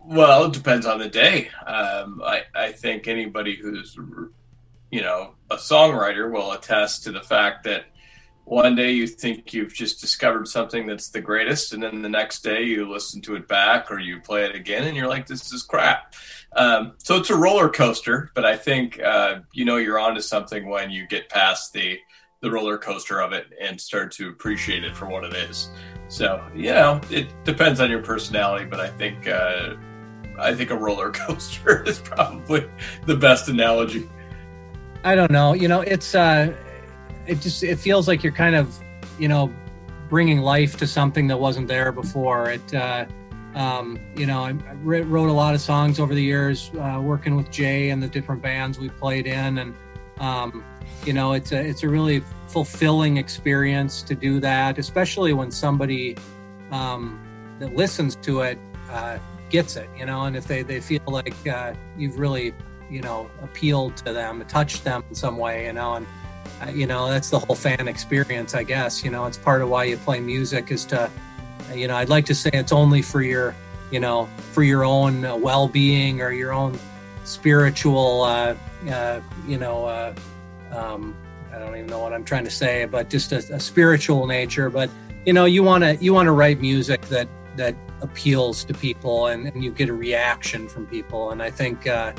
Well, 0.05 0.45
it 0.45 0.53
depends 0.53 0.85
on 0.85 0.99
the 0.99 1.09
day. 1.09 1.49
Um, 1.67 2.21
I, 2.23 2.43
I 2.55 2.73
think 2.73 3.09
anybody 3.09 3.57
who's, 3.57 3.97
you 4.95 5.03
know, 5.03 5.35
a 5.51 5.57
songwriter 5.57 6.31
will 6.31 6.53
attest 6.53 7.03
to 7.03 7.11
the 7.11 7.21
fact 7.21 7.65
that 7.65 7.87
one 8.45 8.77
day 8.77 8.93
you 8.93 9.09
think 9.09 9.53
you've 9.53 9.75
just 9.75 10.01
discovered 10.01 10.47
something 10.47 10.87
that's 10.87 11.09
the 11.09 11.21
greatest, 11.21 11.73
and 11.73 11.83
then 11.83 12.01
the 12.01 12.09
next 12.09 12.45
day 12.45 12.63
you 12.63 12.89
listen 12.89 13.21
to 13.23 13.35
it 13.35 13.49
back 13.49 13.91
or 13.91 13.99
you 13.99 14.21
play 14.21 14.45
it 14.45 14.55
again, 14.55 14.85
and 14.85 14.97
you're 14.97 15.09
like, 15.09 15.27
"This 15.27 15.53
is 15.53 15.65
crap." 15.65 16.15
Um, 16.55 16.93
so 16.99 17.17
it's 17.17 17.31
a 17.31 17.37
roller 17.37 17.69
coaster, 17.69 18.31
but 18.37 18.45
I 18.45 18.57
think 18.57 19.03
uh, 19.03 19.41
you 19.53 19.65
know 19.65 19.79
you're 19.79 19.99
onto 19.99 20.21
something 20.21 20.69
when 20.69 20.93
you 20.93 21.09
get 21.09 21.29
past 21.29 21.73
the 21.73 21.99
the 22.41 22.53
roller 22.53 22.79
coaster 22.79 23.21
of 23.21 23.33
it 23.33 23.47
and 23.61 23.81
start 23.81 24.13
to 24.13 24.29
appreciate 24.29 24.85
it 24.85 24.95
for 24.95 25.07
what 25.07 25.25
it 25.25 25.35
is. 25.35 25.71
So 26.07 26.41
you 26.55 26.73
know, 26.73 27.01
it 27.11 27.27
depends 27.43 27.81
on 27.81 27.91
your 27.91 28.03
personality, 28.03 28.67
but 28.67 28.79
I 28.79 28.91
think 28.91 29.27
uh, 29.27 29.75
I 30.39 30.55
think 30.55 30.71
a 30.71 30.77
roller 30.77 31.11
coaster 31.25 31.83
is 31.83 31.99
probably 31.99 32.71
the 33.07 33.17
best 33.17 33.49
analogy. 33.49 34.09
I 35.05 35.15
don't 35.15 35.31
know. 35.31 35.53
You 35.53 35.69
know, 35.69 35.83
it's 35.83 36.15
uh, 36.15 36.55
it 37.27 37.41
just 37.41 37.63
it 37.63 37.79
feels 37.79 38.09
like 38.09 38.23
you're 38.23 38.33
kind 38.33 38.57
of, 38.57 38.77
you 39.19 39.29
know, 39.29 39.53
bringing 40.09 40.41
life 40.41 40.79
to 40.79 40.87
something 40.87 41.27
that 41.29 41.39
wasn't 41.39 41.69
there 41.69 41.93
before. 41.93 42.51
It, 42.51 42.75
uh, 42.75 43.05
um, 43.55 44.01
you 44.17 44.27
know, 44.27 44.43
I 44.43 44.53
wrote 44.83 45.29
a 45.29 45.33
lot 45.33 45.55
of 45.55 45.61
songs 45.61 46.01
over 46.01 46.15
the 46.15 46.23
years, 46.23 46.71
uh, 46.81 47.01
working 47.01 47.37
with 47.37 47.51
Jay 47.51 47.91
and 47.91 48.03
the 48.03 48.09
different 48.09 48.43
bands 48.43 48.79
we 48.79 48.89
played 48.89 49.27
in, 49.27 49.59
and 49.59 49.75
um, 50.19 50.65
you 51.05 51.13
know, 51.13 51.35
it's 51.35 51.53
a 51.53 51.61
it's 51.61 51.83
a 51.83 51.89
really 51.89 52.23
fulfilling 52.49 53.19
experience 53.19 54.03
to 54.03 54.15
do 54.15 54.41
that, 54.41 54.79
especially 54.79 55.35
when 55.35 55.51
somebody 55.51 56.17
um, 56.71 57.21
that 57.59 57.77
listens 57.77 58.17
to 58.17 58.41
it 58.41 58.59
uh, 58.91 59.19
gets 59.51 59.77
it, 59.77 59.89
you 59.99 60.07
know, 60.07 60.23
and 60.23 60.35
if 60.35 60.47
they 60.47 60.63
they 60.63 60.81
feel 60.81 61.03
like 61.07 61.35
uh, 61.47 61.75
you've 61.99 62.19
really 62.19 62.55
you 62.95 63.03
know 63.03 63.29
appealed 63.43 63.97
to 63.99 64.13
them, 64.13 64.45
touched 64.47 64.85
them 64.85 65.03
in 65.09 65.15
some 65.17 65.37
way, 65.37 65.67
you 65.67 65.73
know, 65.73 65.95
and 65.95 66.07
uh, 66.63 66.71
you 66.71 66.87
know 66.87 67.11
that's 67.11 67.29
the 67.29 67.39
whole 67.39 67.57
fan 67.57 67.89
experience, 67.89 68.55
I 68.55 68.63
guess. 68.63 69.05
You 69.05 69.11
know, 69.11 69.27
it's 69.27 69.37
part 69.37 69.63
of 69.63 69.69
why 69.69 69.85
you 69.85 69.97
play 69.97 70.21
music 70.21 70.71
is 70.71 70.85
to, 70.87 71.11
you 71.75 71.89
know, 71.89 71.97
I'd 71.97 72.09
like 72.09 72.25
to 72.27 72.35
say 72.35 72.51
it's 72.53 72.73
only 72.73 73.03
for 73.03 73.21
your, 73.21 73.57
you 73.91 73.99
know, 73.99 74.29
for 74.53 74.63
your 74.63 74.85
own 74.85 75.25
uh, 75.25 75.37
well-being 75.37 76.23
or 76.23 76.31
your 76.31 76.53
own 76.53 76.79
spiritual, 77.25 78.23
uh, 78.23 78.55
uh, 78.89 79.21
you 79.49 79.59
know. 79.59 79.87
Uh, 79.87 80.15
um, 80.71 81.17
I 81.53 81.59
don't 81.59 81.75
even 81.77 81.87
know 81.87 82.01
what 82.01 82.13
I'm 82.13 82.25
trying 82.25 82.45
to 82.45 82.51
say, 82.51 82.85
but 82.85 83.11
just 83.11 83.33
a, 83.33 83.39
a 83.55 83.61
spiritual 83.61 84.27
nature. 84.27 84.71
But 84.71 84.89
you 85.27 85.33
know, 85.33 85.47
you 85.47 85.65
want 85.65 85.83
to 85.83 85.97
you 85.97 86.15
want 86.15 86.27
to 86.27 86.33
write 86.33 86.61
music 86.61 87.01
that 87.09 87.29
that 87.57 87.75
appeals 88.01 88.65
to 88.65 88.75
people 88.75 89.29
and, 89.29 89.47
and 89.47 89.65
you 89.65 89.71
get 89.71 89.89
a 89.89 89.95
reaction 89.95 90.69
from 90.69 90.87
people. 90.87 91.31
And 91.31 91.43
I 91.43 91.51
think 91.51 91.87
uh, 91.87 92.13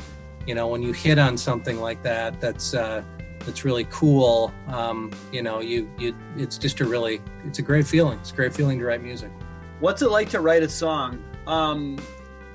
you 0.46 0.56
know 0.56 0.68
when 0.68 0.82
you 0.82 0.92
hit 0.92 1.20
on 1.20 1.38
something 1.38 1.80
like 1.80 2.02
that, 2.04 2.40
that's 2.40 2.74
uh, 2.74 3.04
that's 3.40 3.64
really 3.64 3.86
cool. 3.86 4.54
Um, 4.68 5.12
you 5.32 5.42
know, 5.42 5.60
you 5.62 5.90
you 5.98 6.16
it's 6.38 6.58
just 6.58 6.80
a 6.80 6.86
really 6.86 7.22
it's 7.46 7.60
a 7.60 7.62
great 7.62 7.88
feeling. 7.88 8.20
It's 8.20 8.32
a 8.32 8.36
great 8.36 8.54
feeling 8.54 8.80
to 8.80 8.86
write 8.86 9.02
music. 9.02 9.32
What's 9.80 10.02
it 10.02 10.10
like 10.10 10.30
to 10.30 10.40
write 10.40 10.64
a 10.64 10.70
song? 10.70 11.24
Um, 11.48 11.98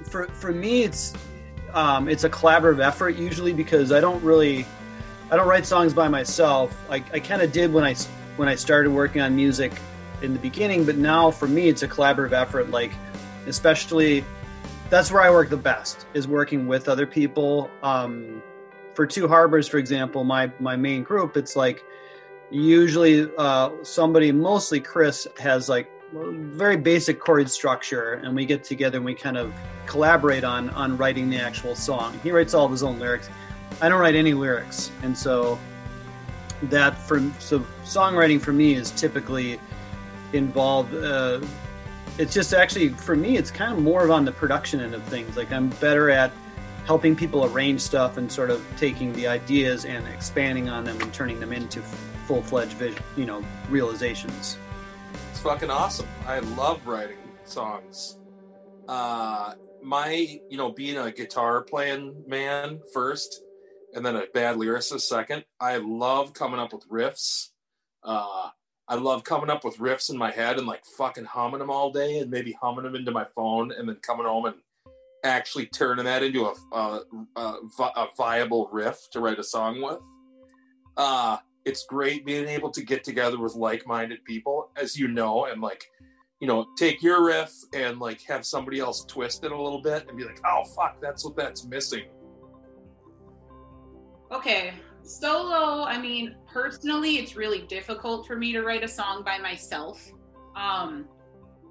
for 0.04 0.26
for 0.28 0.52
me, 0.52 0.82
it's 0.82 1.14
um, 1.72 2.08
it's 2.08 2.24
a 2.24 2.30
collaborative 2.30 2.84
effort 2.84 3.16
usually 3.16 3.52
because 3.52 3.92
I 3.92 4.00
don't 4.00 4.22
really 4.22 4.66
I 5.30 5.36
don't 5.36 5.46
write 5.46 5.66
songs 5.66 5.94
by 5.94 6.08
myself. 6.08 6.76
I, 6.90 7.04
I 7.12 7.20
kind 7.20 7.42
of 7.42 7.52
did 7.52 7.72
when 7.72 7.84
I 7.84 7.94
when 8.36 8.48
I 8.48 8.56
started 8.56 8.90
working 8.90 9.20
on 9.20 9.36
music 9.36 9.72
in 10.22 10.32
the 10.32 10.40
beginning, 10.40 10.84
but 10.84 10.96
now 10.96 11.30
for 11.30 11.46
me 11.46 11.68
it's 11.68 11.82
a 11.82 11.88
collaborative 11.88 12.32
effort. 12.32 12.70
Like 12.70 12.92
especially 13.46 14.24
that's 14.90 15.12
where 15.12 15.22
I 15.22 15.30
work 15.30 15.48
the 15.48 15.56
best 15.56 16.06
is 16.14 16.26
working 16.26 16.66
with 16.66 16.88
other 16.88 17.06
people. 17.06 17.70
Um, 17.82 18.42
for 18.94 19.06
Two 19.06 19.28
Harbors, 19.28 19.68
for 19.68 19.78
example, 19.78 20.24
my 20.24 20.52
my 20.58 20.76
main 20.76 21.02
group, 21.04 21.36
it's 21.36 21.56
like 21.56 21.82
usually 22.50 23.30
uh, 23.38 23.70
somebody, 23.82 24.32
mostly 24.32 24.80
Chris, 24.80 25.26
has 25.38 25.68
like 25.68 25.88
very 26.12 26.76
basic 26.76 27.20
chord 27.20 27.48
structure, 27.48 28.14
and 28.14 28.34
we 28.34 28.44
get 28.44 28.64
together 28.64 28.96
and 28.98 29.04
we 29.04 29.14
kind 29.14 29.38
of 29.38 29.54
collaborate 29.86 30.44
on 30.44 30.70
on 30.70 30.96
writing 30.96 31.30
the 31.30 31.38
actual 31.38 31.76
song. 31.76 32.18
He 32.22 32.32
writes 32.32 32.52
all 32.52 32.66
of 32.66 32.72
his 32.72 32.82
own 32.82 32.98
lyrics. 32.98 33.30
I 33.80 33.88
don't 33.88 34.00
write 34.00 34.16
any 34.16 34.34
lyrics, 34.34 34.90
and 35.02 35.16
so 35.16 35.58
that 36.64 36.98
for 36.98 37.20
so 37.38 37.60
songwriting 37.84 38.40
for 38.40 38.52
me 38.52 38.74
is 38.74 38.90
typically 38.90 39.60
involved. 40.32 40.94
Uh, 40.94 41.40
it's 42.20 42.34
just 42.34 42.52
actually 42.52 42.90
for 42.90 43.16
me, 43.16 43.38
it's 43.38 43.50
kind 43.50 43.72
of 43.72 43.82
more 43.82 44.04
of 44.04 44.10
on 44.10 44.26
the 44.26 44.32
production 44.32 44.80
end 44.80 44.94
of 44.94 45.02
things. 45.04 45.38
Like 45.38 45.50
I'm 45.50 45.70
better 45.80 46.10
at 46.10 46.30
helping 46.84 47.16
people 47.16 47.46
arrange 47.46 47.80
stuff 47.80 48.18
and 48.18 48.30
sort 48.30 48.50
of 48.50 48.62
taking 48.76 49.14
the 49.14 49.26
ideas 49.26 49.86
and 49.86 50.06
expanding 50.06 50.68
on 50.68 50.84
them 50.84 51.00
and 51.00 51.14
turning 51.14 51.40
them 51.40 51.50
into 51.50 51.80
full 52.26 52.42
fledged 52.42 52.74
vision, 52.74 53.02
you 53.16 53.24
know, 53.24 53.42
realizations. 53.70 54.58
It's 55.30 55.40
fucking 55.40 55.70
awesome. 55.70 56.06
I 56.26 56.40
love 56.40 56.86
writing 56.86 57.16
songs. 57.44 58.18
Uh, 58.86 59.54
my, 59.82 60.40
you 60.50 60.58
know, 60.58 60.72
being 60.72 60.98
a 60.98 61.10
guitar 61.10 61.62
playing 61.62 62.22
man 62.26 62.80
first, 62.92 63.42
and 63.94 64.04
then 64.04 64.14
a 64.14 64.24
bad 64.34 64.56
lyricist 64.56 65.02
second. 65.02 65.44
I 65.58 65.78
love 65.78 66.34
coming 66.34 66.60
up 66.60 66.74
with 66.74 66.86
riffs. 66.90 67.48
Uh, 68.04 68.50
I 68.90 68.96
love 68.96 69.22
coming 69.22 69.50
up 69.50 69.64
with 69.64 69.78
riffs 69.78 70.10
in 70.10 70.18
my 70.18 70.32
head 70.32 70.58
and 70.58 70.66
like 70.66 70.84
fucking 70.84 71.24
humming 71.24 71.60
them 71.60 71.70
all 71.70 71.92
day, 71.92 72.18
and 72.18 72.30
maybe 72.30 72.58
humming 72.60 72.82
them 72.82 72.96
into 72.96 73.12
my 73.12 73.24
phone, 73.36 73.70
and 73.70 73.88
then 73.88 73.96
coming 74.02 74.26
home 74.26 74.46
and 74.46 74.56
actually 75.24 75.66
turning 75.66 76.06
that 76.06 76.24
into 76.24 76.44
a 76.44 76.54
a, 76.76 77.00
a, 77.36 77.40
a 77.78 78.08
viable 78.16 78.68
riff 78.72 78.98
to 79.12 79.20
write 79.20 79.38
a 79.38 79.44
song 79.44 79.80
with. 79.80 80.00
Uh, 80.96 81.36
it's 81.64 81.86
great 81.86 82.26
being 82.26 82.48
able 82.48 82.70
to 82.70 82.82
get 82.82 83.04
together 83.04 83.38
with 83.38 83.54
like-minded 83.54 84.24
people, 84.24 84.72
as 84.76 84.98
you 84.98 85.06
know, 85.06 85.44
and 85.44 85.62
like 85.62 85.86
you 86.40 86.48
know, 86.48 86.66
take 86.76 87.00
your 87.00 87.24
riff 87.24 87.52
and 87.74 88.00
like 88.00 88.20
have 88.22 88.44
somebody 88.44 88.80
else 88.80 89.04
twist 89.04 89.44
it 89.44 89.52
a 89.52 89.62
little 89.62 89.80
bit 89.80 90.08
and 90.08 90.16
be 90.16 90.24
like, 90.24 90.40
oh 90.44 90.64
fuck, 90.74 91.00
that's 91.00 91.24
what 91.24 91.36
that's 91.36 91.64
missing. 91.64 92.06
Okay, 94.32 94.72
solo, 95.02 95.84
I 95.84 95.98
mean, 96.00 96.36
personally, 96.52 97.18
it's 97.18 97.36
really 97.36 97.62
difficult 97.62 98.26
for 98.26 98.36
me 98.36 98.52
to 98.52 98.62
write 98.62 98.84
a 98.84 98.88
song 98.88 99.22
by 99.24 99.38
myself. 99.38 100.10
Um, 100.56 101.06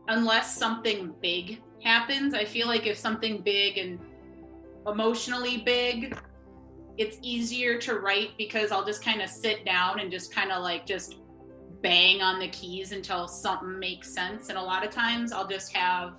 unless 0.07 0.57
something 0.57 1.13
big 1.21 1.61
happens. 1.83 2.33
I 2.33 2.45
feel 2.45 2.67
like 2.67 2.85
if 2.85 2.97
something 2.97 3.41
big 3.41 3.77
and 3.77 3.99
emotionally 4.87 5.57
big, 5.57 6.17
it's 6.97 7.17
easier 7.21 7.77
to 7.79 7.99
write 7.99 8.31
because 8.37 8.71
I'll 8.71 8.85
just 8.85 9.03
kind 9.03 9.21
of 9.21 9.29
sit 9.29 9.63
down 9.65 9.99
and 9.99 10.11
just 10.11 10.33
kind 10.33 10.51
of 10.51 10.63
like 10.63 10.85
just 10.85 11.19
bang 11.81 12.21
on 12.21 12.39
the 12.39 12.49
keys 12.49 12.91
until 12.91 13.27
something 13.27 13.79
makes 13.79 14.13
sense. 14.13 14.49
And 14.49 14.57
a 14.57 14.61
lot 14.61 14.85
of 14.85 14.91
times 14.91 15.31
I'll 15.31 15.47
just 15.47 15.75
have 15.75 16.15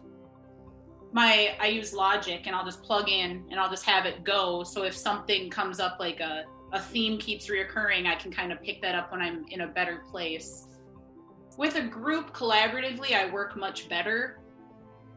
my 1.13 1.57
I 1.61 1.67
use 1.67 1.93
Logic 1.93 2.41
and 2.47 2.55
I'll 2.55 2.65
just 2.65 2.83
plug 2.83 3.09
in 3.09 3.45
and 3.51 3.61
I'll 3.61 3.69
just 3.69 3.85
have 3.85 4.07
it 4.07 4.25
go. 4.25 4.63
So 4.63 4.85
if 4.85 4.97
something 4.97 5.51
comes 5.51 5.81
up 5.81 5.99
like 5.99 6.21
a 6.21 6.45
a 6.73 6.81
theme 6.81 7.19
keeps 7.19 7.49
reoccurring, 7.49 8.07
I 8.07 8.15
can 8.15 8.31
kind 8.31 8.53
of 8.53 8.63
pick 8.63 8.81
that 8.83 8.95
up 8.95 9.13
when 9.13 9.21
I'm 9.21 9.45
in 9.51 9.63
a 9.63 9.67
better 9.67 10.03
place. 10.11 10.67
With 11.57 11.77
a 11.77 11.83
group 11.83 12.33
collaboratively, 12.33 13.13
I 13.13 13.31
work 13.31 13.57
much 13.57 13.89
better. 13.89 14.41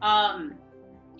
Um, 0.02 0.54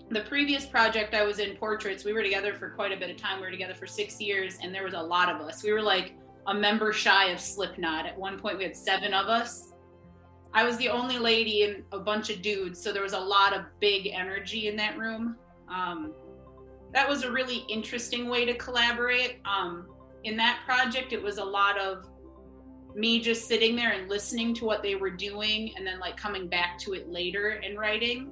the 0.09 0.21
previous 0.21 0.65
project 0.65 1.15
I 1.15 1.23
was 1.23 1.39
in, 1.39 1.55
Portraits, 1.55 2.03
we 2.03 2.13
were 2.13 2.21
together 2.21 2.53
for 2.53 2.69
quite 2.69 2.91
a 2.91 2.97
bit 2.97 3.09
of 3.09 3.17
time. 3.17 3.39
We 3.39 3.45
were 3.45 3.51
together 3.51 3.73
for 3.73 3.87
six 3.87 4.21
years, 4.21 4.57
and 4.61 4.73
there 4.73 4.83
was 4.83 4.93
a 4.93 5.01
lot 5.01 5.29
of 5.29 5.41
us. 5.41 5.63
We 5.63 5.71
were 5.71 5.81
like 5.81 6.13
a 6.47 6.53
member 6.53 6.93
shy 6.93 7.31
of 7.31 7.39
Slipknot. 7.39 8.05
At 8.05 8.17
one 8.17 8.37
point, 8.37 8.57
we 8.57 8.63
had 8.65 8.75
seven 8.75 9.13
of 9.13 9.27
us. 9.27 9.73
I 10.53 10.63
was 10.63 10.77
the 10.77 10.89
only 10.89 11.17
lady 11.17 11.63
and 11.63 11.83
a 11.91 11.99
bunch 11.99 12.29
of 12.29 12.41
dudes, 12.41 12.81
so 12.81 12.93
there 12.93 13.01
was 13.01 13.13
a 13.13 13.19
lot 13.19 13.53
of 13.53 13.63
big 13.79 14.07
energy 14.07 14.67
in 14.67 14.75
that 14.77 14.97
room. 14.97 15.37
Um, 15.67 16.13
that 16.93 17.09
was 17.09 17.23
a 17.23 17.31
really 17.31 17.65
interesting 17.67 18.29
way 18.29 18.45
to 18.45 18.53
collaborate. 18.53 19.41
Um, 19.43 19.87
in 20.25 20.35
that 20.37 20.59
project, 20.65 21.13
it 21.13 21.21
was 21.21 21.37
a 21.37 21.43
lot 21.43 21.79
of 21.79 22.05
me 22.95 23.19
just 23.19 23.47
sitting 23.47 23.75
there 23.75 23.91
and 23.91 24.09
listening 24.09 24.53
to 24.55 24.65
what 24.65 24.81
they 24.81 24.95
were 24.95 25.09
doing 25.09 25.73
and 25.77 25.85
then 25.85 25.99
like 25.99 26.17
coming 26.17 26.47
back 26.47 26.79
to 26.79 26.93
it 26.93 27.07
later 27.09 27.61
and 27.63 27.77
writing. 27.77 28.31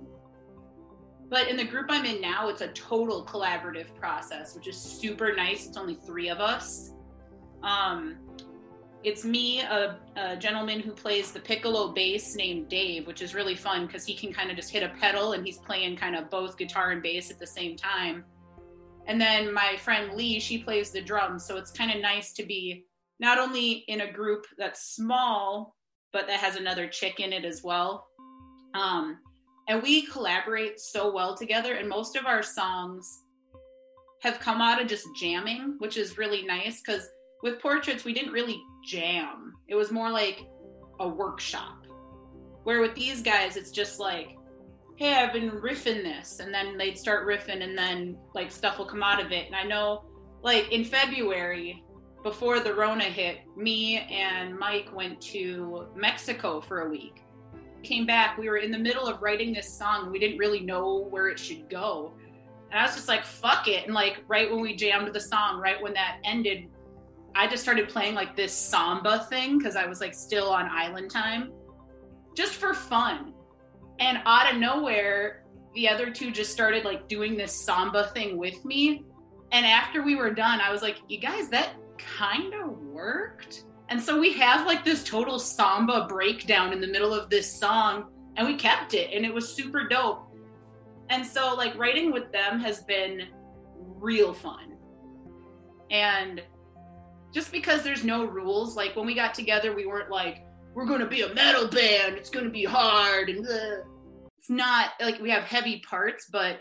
But 1.30 1.48
in 1.48 1.58
the 1.58 1.64
group 1.64 1.88
I'm 1.90 2.06
in 2.06 2.20
now, 2.20 2.50
it's 2.50 2.62
a 2.62 2.70
total 2.70 3.26
collaborative 3.26 3.94
process, 3.96 4.56
which 4.56 4.68
is 4.68 4.78
super 4.78 5.36
nice. 5.36 5.68
It's 5.68 5.78
only 5.78 5.96
three 5.96 6.30
of 6.30 6.40
us. 6.40 6.92
Um, 7.62 8.18
it's 9.04 9.26
me, 9.26 9.62
a, 9.62 9.98
a, 10.16 10.38
gentleman 10.38 10.80
who 10.80 10.92
plays 10.92 11.32
the 11.32 11.40
piccolo 11.40 11.92
bass 11.92 12.36
named 12.36 12.70
Dave, 12.70 13.06
which 13.06 13.22
is 13.22 13.36
really 13.36 13.56
fun 13.56 13.86
because 13.86 14.06
he 14.06 14.16
can 14.16 14.32
kind 14.32 14.50
of 14.50 14.56
just 14.56 14.70
hit 14.70 14.82
a 14.82 14.90
pedal 15.00 15.34
and 15.34 15.46
he's 15.46 15.58
playing 15.58 15.98
kind 15.98 16.16
of 16.16 16.30
both 16.30 16.58
guitar 16.58 16.92
and 16.92 17.02
bass 17.04 17.30
at 17.30 17.40
the 17.40 17.48
same 17.48 17.76
time. 17.76 18.24
And 19.08 19.20
then 19.20 19.54
my 19.54 19.76
friend 19.78 20.14
Lee, 20.14 20.40
she 20.40 20.58
plays 20.58 20.92
the 20.92 21.02
drums. 21.02 21.46
So 21.46 21.58
it's 21.58 21.72
kind 21.72 21.92
of 21.92 22.02
nice 22.02 22.34
to 22.34 22.46
be 22.46 22.86
not 23.20 23.38
only 23.38 23.84
in 23.88 24.02
a 24.02 24.12
group 24.12 24.46
that's 24.58 24.96
small, 24.96 25.76
but 26.12 26.28
that 26.28 26.40
has 26.40 26.56
another 26.56 26.88
chick 26.88 27.20
in 27.20 27.34
it 27.34 27.46
as 27.46 27.62
well. 27.64 28.08
Um, 28.74 29.18
and 29.68 29.82
we 29.82 30.06
collaborate 30.06 30.80
so 30.80 31.12
well 31.12 31.36
together. 31.36 31.74
And 31.74 31.88
most 31.88 32.16
of 32.16 32.26
our 32.26 32.44
songs 32.44 33.22
have 34.22 34.40
come 34.40 34.62
out 34.62 34.82
of 34.82 34.88
just 34.88 35.06
jamming, 35.16 35.76
which 35.80 35.98
is 35.98 36.18
really 36.18 36.44
nice 36.44 36.82
because 36.82 37.08
with 37.42 37.60
portraits, 37.60 38.06
we 38.06 38.14
didn't 38.14 38.32
really 38.32 38.62
jam. 38.86 39.54
It 39.68 39.76
was 39.76 39.92
more 39.92 40.10
like 40.10 40.46
a 41.00 41.08
workshop. 41.08 41.86
Where 42.64 42.80
with 42.80 42.96
these 42.96 43.22
guys, 43.22 43.58
it's 43.58 43.72
just 43.72 44.00
like, 44.00 44.38
hey, 44.96 45.16
I've 45.16 45.34
been 45.34 45.52
riffing 45.52 46.04
this. 46.04 46.40
And 46.40 46.54
then 46.54 46.78
they'd 46.78 46.98
start 46.98 47.28
riffing, 47.28 47.64
and 47.64 47.78
then 47.78 48.18
like 48.34 48.52
stuff 48.52 48.78
will 48.78 48.86
come 48.86 49.04
out 49.04 49.24
of 49.24 49.32
it. 49.32 49.48
And 49.48 49.56
I 49.56 49.64
know, 49.64 50.06
like 50.42 50.72
in 50.72 50.84
February, 50.84 51.84
before 52.24 52.60
the 52.60 52.74
Rona 52.74 53.04
hit, 53.04 53.40
me 53.58 53.98
and 53.98 54.58
Mike 54.58 54.90
went 54.96 55.20
to 55.22 55.88
Mexico 55.96 56.62
for 56.62 56.82
a 56.82 56.90
week. 56.90 57.22
Came 57.84 58.06
back, 58.06 58.38
we 58.38 58.48
were 58.48 58.58
in 58.58 58.72
the 58.72 58.78
middle 58.78 59.08
of 59.08 59.22
writing 59.22 59.54
this 59.54 59.78
song. 59.78 60.10
We 60.10 60.20
didn't 60.20 60.38
really 60.38 60.62
know 60.62 61.06
where 61.10 61.28
it 61.28 61.38
should 61.38 61.70
go. 61.70 62.14
And 62.72 62.80
I 62.80 62.84
was 62.84 62.96
just 62.96 63.10
like, 63.10 63.26
fuck 63.26 63.68
it. 63.68 63.86
And 63.86 63.94
like, 63.94 64.24
right 64.28 64.50
when 64.50 64.62
we 64.62 64.74
jammed 64.74 65.14
the 65.14 65.20
song, 65.20 65.60
right 65.60 65.82
when 65.82 65.94
that 65.96 66.20
ended, 66.24 66.70
I 67.36 67.48
just 67.48 67.62
started 67.62 67.90
playing 67.90 68.16
like 68.16 68.38
this 68.38 68.54
samba 68.54 69.26
thing 69.30 69.58
because 69.58 69.76
I 69.76 69.86
was 69.86 70.00
like 70.00 70.14
still 70.14 70.50
on 70.50 70.70
island 70.72 71.12
time 71.12 71.52
just 72.36 72.54
for 72.54 72.74
fun. 72.74 73.33
And 74.04 74.20
out 74.26 74.54
of 74.54 74.60
nowhere, 74.60 75.46
the 75.76 75.88
other 75.88 76.12
two 76.12 76.30
just 76.30 76.52
started 76.52 76.84
like 76.84 77.08
doing 77.08 77.38
this 77.38 77.54
samba 77.54 78.12
thing 78.14 78.38
with 78.38 78.66
me. 78.66 79.06
And 79.54 79.66
after 79.66 80.04
we 80.04 80.16
were 80.16 80.34
done, 80.34 80.60
I 80.60 80.74
was 80.74 80.82
like, 80.82 80.98
you 81.08 81.20
guys, 81.20 81.48
that 81.50 81.76
kind 81.98 82.54
of 82.54 82.78
worked. 82.80 83.64
And 83.88 84.02
so 84.02 84.20
we 84.20 84.34
have 84.34 84.68
like 84.68 84.84
this 84.84 85.06
total 85.06 85.40
samba 85.40 86.06
breakdown 86.10 86.74
in 86.74 86.82
the 86.82 86.88
middle 86.88 87.14
of 87.14 87.30
this 87.30 87.50
song, 87.50 88.12
and 88.36 88.46
we 88.46 88.56
kept 88.56 88.94
it, 88.94 89.14
and 89.14 89.26
it 89.26 89.34
was 89.34 89.56
super 89.56 89.88
dope. 89.88 90.28
And 91.10 91.26
so, 91.26 91.54
like, 91.56 91.78
writing 91.78 92.12
with 92.12 92.30
them 92.34 92.60
has 92.60 92.84
been 92.84 93.28
real 93.78 94.34
fun. 94.34 94.76
And 95.92 96.42
just 97.34 97.54
because 97.54 97.84
there's 97.84 98.04
no 98.04 98.26
rules, 98.26 98.76
like 98.76 98.98
when 98.98 99.06
we 99.06 99.16
got 99.16 99.34
together, 99.34 99.74
we 99.74 99.86
weren't 99.86 100.10
like, 100.10 100.44
we're 100.74 100.88
going 100.88 101.00
to 101.00 101.08
be 101.08 101.22
a 101.22 101.34
metal 101.34 101.70
band, 101.70 102.16
it's 102.16 102.30
going 102.30 102.46
to 102.46 102.52
be 102.52 102.66
hard, 102.66 103.30
and 103.30 103.46
bleh. 103.46 103.84
It's 104.44 104.50
not 104.50 104.90
like 105.00 105.22
we 105.22 105.30
have 105.30 105.44
heavy 105.44 105.82
parts, 105.90 106.26
but 106.30 106.60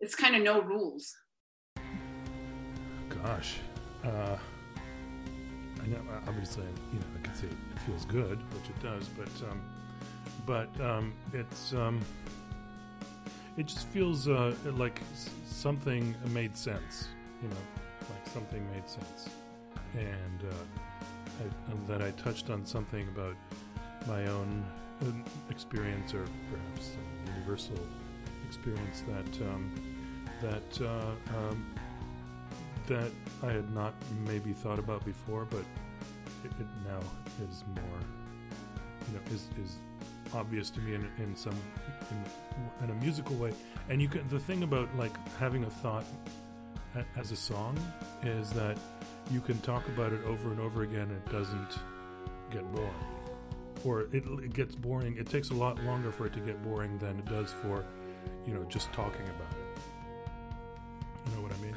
it's 0.00 0.14
kind 0.14 0.34
of 0.34 0.42
no 0.42 0.62
rules. 0.62 1.14
Gosh. 3.10 3.56
Uh, 4.02 4.38
I 5.82 5.86
know, 5.86 6.00
obviously, 6.26 6.64
you 6.94 6.98
know, 6.98 7.06
I 7.18 7.22
can 7.22 7.34
say 7.34 7.46
it 7.46 7.82
feels 7.84 8.06
good, 8.06 8.38
which 8.54 8.70
it 8.70 8.82
does, 8.82 9.06
but, 9.08 9.50
um, 9.50 9.60
but 10.46 10.80
um, 10.80 11.12
it's, 11.34 11.74
um, 11.74 12.00
it 13.58 13.66
just 13.66 13.86
feels 13.88 14.26
uh, 14.26 14.54
like 14.64 15.02
something 15.46 16.16
made 16.28 16.56
sense, 16.56 17.08
you 17.42 17.48
know, 17.50 17.56
like 18.00 18.32
something 18.32 18.66
made 18.72 18.88
sense, 18.88 19.28
and, 19.92 20.40
uh, 20.50 20.54
I, 21.42 21.70
and 21.72 21.86
that 21.86 22.00
I 22.00 22.12
touched 22.12 22.48
on 22.48 22.64
something 22.64 23.06
about 23.08 23.36
my 24.06 24.26
own 24.26 24.64
experience, 25.50 26.14
or 26.14 26.24
perhaps 26.50 26.96
a 26.96 27.30
universal 27.32 27.78
experience 28.46 29.02
that 29.08 29.46
um, 29.46 29.72
that 30.40 30.80
uh, 30.82 31.36
um, 31.36 31.74
that 32.86 33.10
I 33.42 33.52
had 33.52 33.74
not 33.74 33.94
maybe 34.26 34.52
thought 34.52 34.78
about 34.78 35.04
before, 35.04 35.46
but 35.50 35.64
it, 36.44 36.52
it 36.60 36.66
now 36.86 37.00
is 37.48 37.64
more, 37.74 38.00
you 39.08 39.14
know, 39.14 39.34
is 39.34 39.48
is 39.62 39.76
obvious 40.34 40.68
to 40.70 40.80
me 40.80 40.94
in, 40.94 41.08
in 41.18 41.36
some 41.36 41.56
in, 42.10 42.84
in, 42.84 42.90
a 42.90 42.94
musical 42.94 43.36
way. 43.36 43.52
And 43.88 44.02
you 44.02 44.08
can 44.08 44.26
the 44.28 44.38
thing 44.38 44.62
about 44.62 44.94
like 44.96 45.14
having 45.38 45.64
a 45.64 45.70
thought 45.70 46.04
as 47.16 47.32
a 47.32 47.36
song 47.36 47.78
is 48.22 48.50
that 48.50 48.78
you 49.30 49.40
can 49.40 49.58
talk 49.60 49.86
about 49.88 50.12
it 50.12 50.24
over 50.24 50.50
and 50.50 50.60
over 50.60 50.82
again. 50.82 51.10
It 51.10 51.32
doesn't 51.32 51.78
get 52.50 52.70
boring, 52.72 52.90
or 53.84 54.02
it, 54.12 54.24
it 54.26 54.54
gets 54.54 54.74
boring. 54.74 55.16
It 55.18 55.28
takes 55.28 55.50
a 55.50 55.54
lot 55.54 55.82
longer 55.84 56.10
for 56.10 56.26
it 56.26 56.32
to 56.34 56.40
get 56.40 56.62
boring 56.64 56.98
than 56.98 57.18
it 57.18 57.26
does 57.26 57.52
for, 57.62 57.84
you 58.46 58.54
know, 58.54 58.64
just 58.64 58.92
talking 58.92 59.22
about 59.22 59.52
it. 59.52 59.80
You 61.26 61.36
know 61.36 61.42
what 61.42 61.52
I 61.52 61.56
mean? 61.58 61.76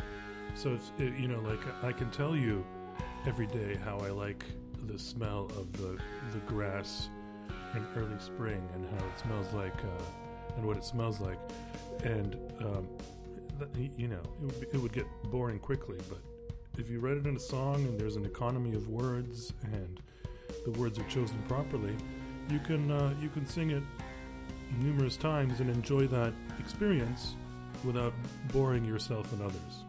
So 0.56 0.74
it's 0.74 0.92
it, 0.98 1.14
you 1.20 1.28
know 1.28 1.40
like 1.42 1.60
I 1.84 1.92
can 1.92 2.10
tell 2.10 2.36
you 2.36 2.66
every 3.26 3.48
day 3.48 3.78
how 3.86 4.00
I 4.00 4.10
like 4.10 4.44
the 4.88 4.98
smell 4.98 5.52
of 5.58 5.72
the 5.74 5.98
the 6.34 6.40
grass 6.48 7.10
in 7.76 7.86
early 7.96 8.20
spring 8.20 8.68
and 8.74 8.86
how 8.90 9.06
it 9.06 9.20
smells 9.22 9.54
like 9.54 9.78
uh, 9.84 10.56
and 10.56 10.66
what 10.66 10.78
it 10.78 10.84
smells 10.84 11.20
like, 11.20 11.38
and 12.04 12.38
um, 12.62 12.88
you 13.98 14.08
know 14.08 14.22
it 14.42 14.46
would, 14.46 14.60
be, 14.60 14.68
it 14.74 14.78
would 14.78 14.94
get 14.94 15.06
boring 15.26 15.60
quickly. 15.60 15.98
But 16.10 16.22
if 16.80 16.90
you 16.90 17.00
write 17.00 17.18
it 17.18 17.28
in 17.28 17.36
a 17.36 17.40
song 17.40 17.86
and 17.86 18.00
there's 18.00 18.16
an 18.16 18.26
economy 18.26 18.74
of 18.74 18.88
words 18.88 19.54
and 19.64 20.02
the 20.66 20.72
words 20.72 21.00
are 21.00 21.04
chosen 21.04 21.42
properly, 21.48 21.96
you 22.50 22.60
can 22.60 22.92
uh, 22.92 23.14
you 23.20 23.30
can 23.30 23.46
sing 23.46 23.72
it 23.72 23.84
numerous 24.80 25.18
times 25.18 25.60
and 25.60 25.70
enjoy 25.70 26.08
that 26.08 26.34
experience 26.60 27.36
without 27.84 28.14
boring 28.52 28.84
yourself 28.84 29.32
and 29.34 29.42
others. 29.42 29.84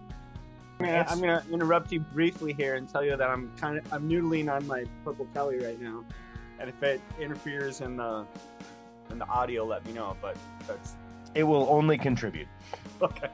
I'm 0.81 0.87
gonna, 0.87 1.07
I'm 1.09 1.21
gonna 1.21 1.45
interrupt 1.53 1.91
you 1.91 2.01
briefly 2.01 2.53
here 2.53 2.77
and 2.77 2.89
tell 2.89 3.05
you 3.05 3.17
that 3.17 3.29
I'm 3.29 3.51
kind 3.57 3.79
of 3.79 3.93
I'm 3.93 4.09
noodling 4.09 4.53
on 4.53 4.67
my 4.67 4.85
purple 5.05 5.27
Kelly 5.35 5.59
right 5.59 5.81
now, 5.81 6.05
and 6.61 6.69
if 6.69 6.83
it 6.83 7.01
interferes 7.21 7.81
in 7.81 7.97
the 7.97 8.25
in 9.11 9.19
the 9.19 9.27
audio, 9.27 9.65
let 9.65 9.85
me 9.87 9.93
know. 9.93 10.17
But 10.21 10.37
that's 10.67 10.95
it 11.35 11.43
will 11.43 11.67
only 11.71 11.99
contribute. 11.99 12.49
Okay. 13.01 13.31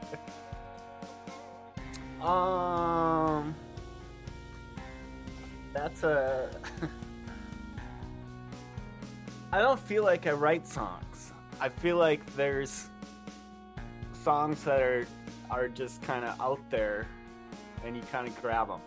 Um, 2.21 3.55
that's 5.73 6.03
a. 6.03 6.51
I 9.55 9.59
don't 9.59 9.79
feel 9.79 10.03
like 10.03 10.27
I 10.27 10.33
write 10.33 10.67
songs. 10.67 11.31
I 11.61 11.69
feel 11.69 11.95
like 11.95 12.19
there's 12.35 12.89
songs 14.11 14.61
that 14.65 14.81
are 14.81 15.07
are 15.49 15.69
just 15.69 16.01
kind 16.01 16.25
of 16.25 16.37
out 16.41 16.59
there 16.69 17.07
and 17.85 17.95
you 17.95 18.03
kind 18.11 18.27
of 18.27 18.41
grab 18.41 18.67
them. 18.67 18.81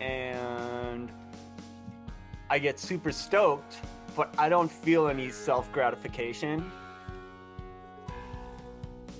And 0.00 1.10
I 2.48 2.60
get 2.60 2.78
super 2.78 3.10
stoked, 3.10 3.78
but 4.14 4.32
I 4.38 4.48
don't 4.48 4.70
feel 4.70 5.08
any 5.08 5.30
self 5.30 5.72
gratification. 5.72 6.70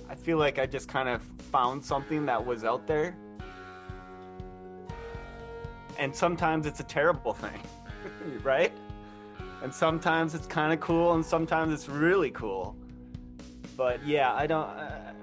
I 0.09 0.15
feel 0.15 0.37
like 0.37 0.59
I 0.59 0.65
just 0.65 0.87
kind 0.87 1.09
of 1.09 1.21
found 1.51 1.83
something 1.83 2.25
that 2.27 2.45
was 2.45 2.63
out 2.63 2.87
there. 2.87 3.17
And 5.99 6.15
sometimes 6.15 6.65
it's 6.65 6.79
a 6.79 6.85
terrible 6.85 7.33
thing, 7.33 7.61
right? 8.43 8.71
And 9.63 9.73
sometimes 9.73 10.35
it's 10.35 10.47
kind 10.47 10.71
of 10.71 10.79
cool, 10.79 11.13
and 11.13 11.25
sometimes 11.25 11.73
it's 11.73 11.89
really 11.89 12.31
cool. 12.31 12.75
but 13.75 14.05
yeah, 14.05 14.33
I 14.33 14.47
don't. 14.47 14.67
Uh, 14.67 15.13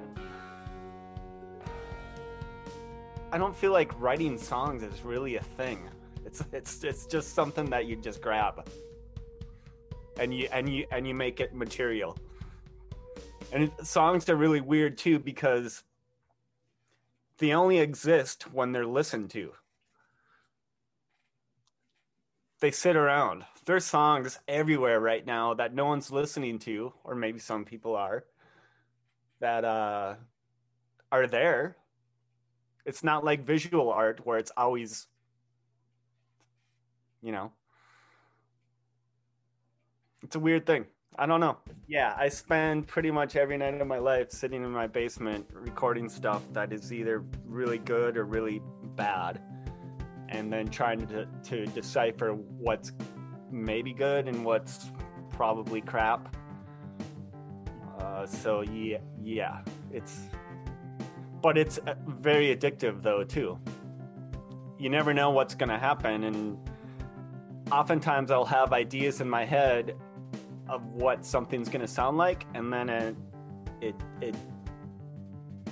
I 3.33 3.39
don't 3.39 3.55
feel 3.57 3.73
like 3.73 3.99
writing 4.01 4.39
songs 4.39 4.83
is 4.83 5.03
really 5.03 5.37
a 5.37 5.43
thing. 5.43 5.89
It's 6.25 6.43
it's 6.53 6.85
it's 6.85 7.07
just 7.07 7.35
something 7.35 7.69
that 7.71 7.87
you 7.87 7.97
just 7.97 8.21
grab, 8.21 8.69
and 10.19 10.35
you 10.35 10.49
and 10.53 10.69
you 10.69 10.87
and 10.91 11.07
you 11.07 11.15
make 11.15 11.41
it 11.41 11.55
material. 11.55 12.17
And 13.53 13.65
it, 13.65 13.87
songs 13.87 14.29
are 14.29 14.37
really 14.37 14.61
weird 14.61 14.99
too 14.99 15.19
because 15.19 15.85
they 17.39 17.53
only 17.53 17.79
exist 17.79 18.53
when 18.53 18.73
they're 18.73 18.87
listened 18.87 19.31
to. 19.31 19.53
They 22.65 22.71
sit 22.71 22.97
around. 22.97 23.45
There's 23.67 23.85
songs 23.85 24.39
everywhere 24.49 24.99
right 24.99 25.27
now 25.27 25.53
that 25.53 25.75
no 25.75 25.85
one's 25.85 26.11
listening 26.11 26.59
to, 26.61 26.95
or 27.05 27.15
maybe 27.15 27.39
some 27.39 27.67
people 27.67 27.95
are, 27.95 28.25
that 29.41 29.67
uh, 29.67 30.15
are 31.13 31.27
there. 31.27 31.77
It's 32.87 33.05
not 33.05 33.23
like 33.23 33.45
visual 33.45 33.93
art 33.93 34.25
where 34.25 34.39
it's 34.39 34.51
always, 34.57 35.09
you 37.23 37.33
know, 37.33 37.53
it's 40.23 40.37
a 40.37 40.41
weird 40.41 40.65
thing. 40.65 40.87
I 41.19 41.27
don't 41.27 41.41
know. 41.41 41.59
Yeah, 41.87 42.15
I 42.17 42.31
spend 42.31 42.87
pretty 42.87 43.11
much 43.11 43.37
every 43.37 43.59
night 43.59 43.79
of 43.79 43.87
my 43.87 43.99
life 43.99 44.31
sitting 44.31 44.65
in 44.65 44.71
my 44.71 44.87
basement 44.87 45.45
recording 45.53 46.09
stuff 46.09 46.43
that 46.55 46.73
is 46.73 46.95
either 46.95 47.23
really 47.45 47.77
good 47.77 48.17
or 48.17 48.25
really 48.25 48.63
bad, 48.97 49.43
and 50.29 50.53
then 50.53 50.69
trying 50.69 51.07
to 51.07 51.27
to 51.45 51.67
decipher 51.67 52.33
what's 52.33 52.93
maybe 53.51 53.93
good 53.93 54.29
and 54.29 54.45
what's 54.45 54.91
probably 55.31 55.81
crap. 55.81 56.37
Uh, 57.99 58.27
so 58.27 58.63
yeah, 58.63 58.99
yeah, 59.23 59.61
it's, 59.93 60.23
but 61.43 61.57
it's 61.57 61.79
uh, 61.79 61.95
very 62.07 62.55
addictive 62.55 63.03
though 63.03 63.25
too. 63.25 63.59
You 64.79 64.91
never 64.91 65.15
know 65.15 65.31
what's 65.31 65.55
gonna 65.55 65.79
happen, 65.79 66.25
and 66.25 66.59
oftentimes 67.71 68.31
I'll 68.31 68.45
have 68.45 68.73
ideas 68.73 69.21
in 69.21 69.29
my 69.29 69.45
head 69.45 69.97
of 70.69 70.85
what 70.95 71.25
something's 71.25 71.69
going 71.69 71.81
to 71.81 71.89
sound 71.89 72.17
like 72.17 72.47
and 72.55 72.73
then 72.73 72.89
it, 72.89 73.17
it 73.81 73.95
it 74.21 74.35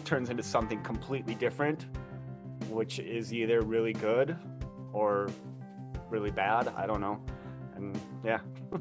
turns 0.04 0.30
into 0.30 0.42
something 0.42 0.82
completely 0.82 1.34
different 1.34 1.86
which 2.70 2.98
is 2.98 3.32
either 3.32 3.60
really 3.60 3.92
good 3.92 4.36
or 4.92 5.28
really 6.10 6.30
bad 6.30 6.68
i 6.76 6.86
don't 6.86 7.00
know 7.00 7.22
and 7.76 7.98
yeah 8.24 8.40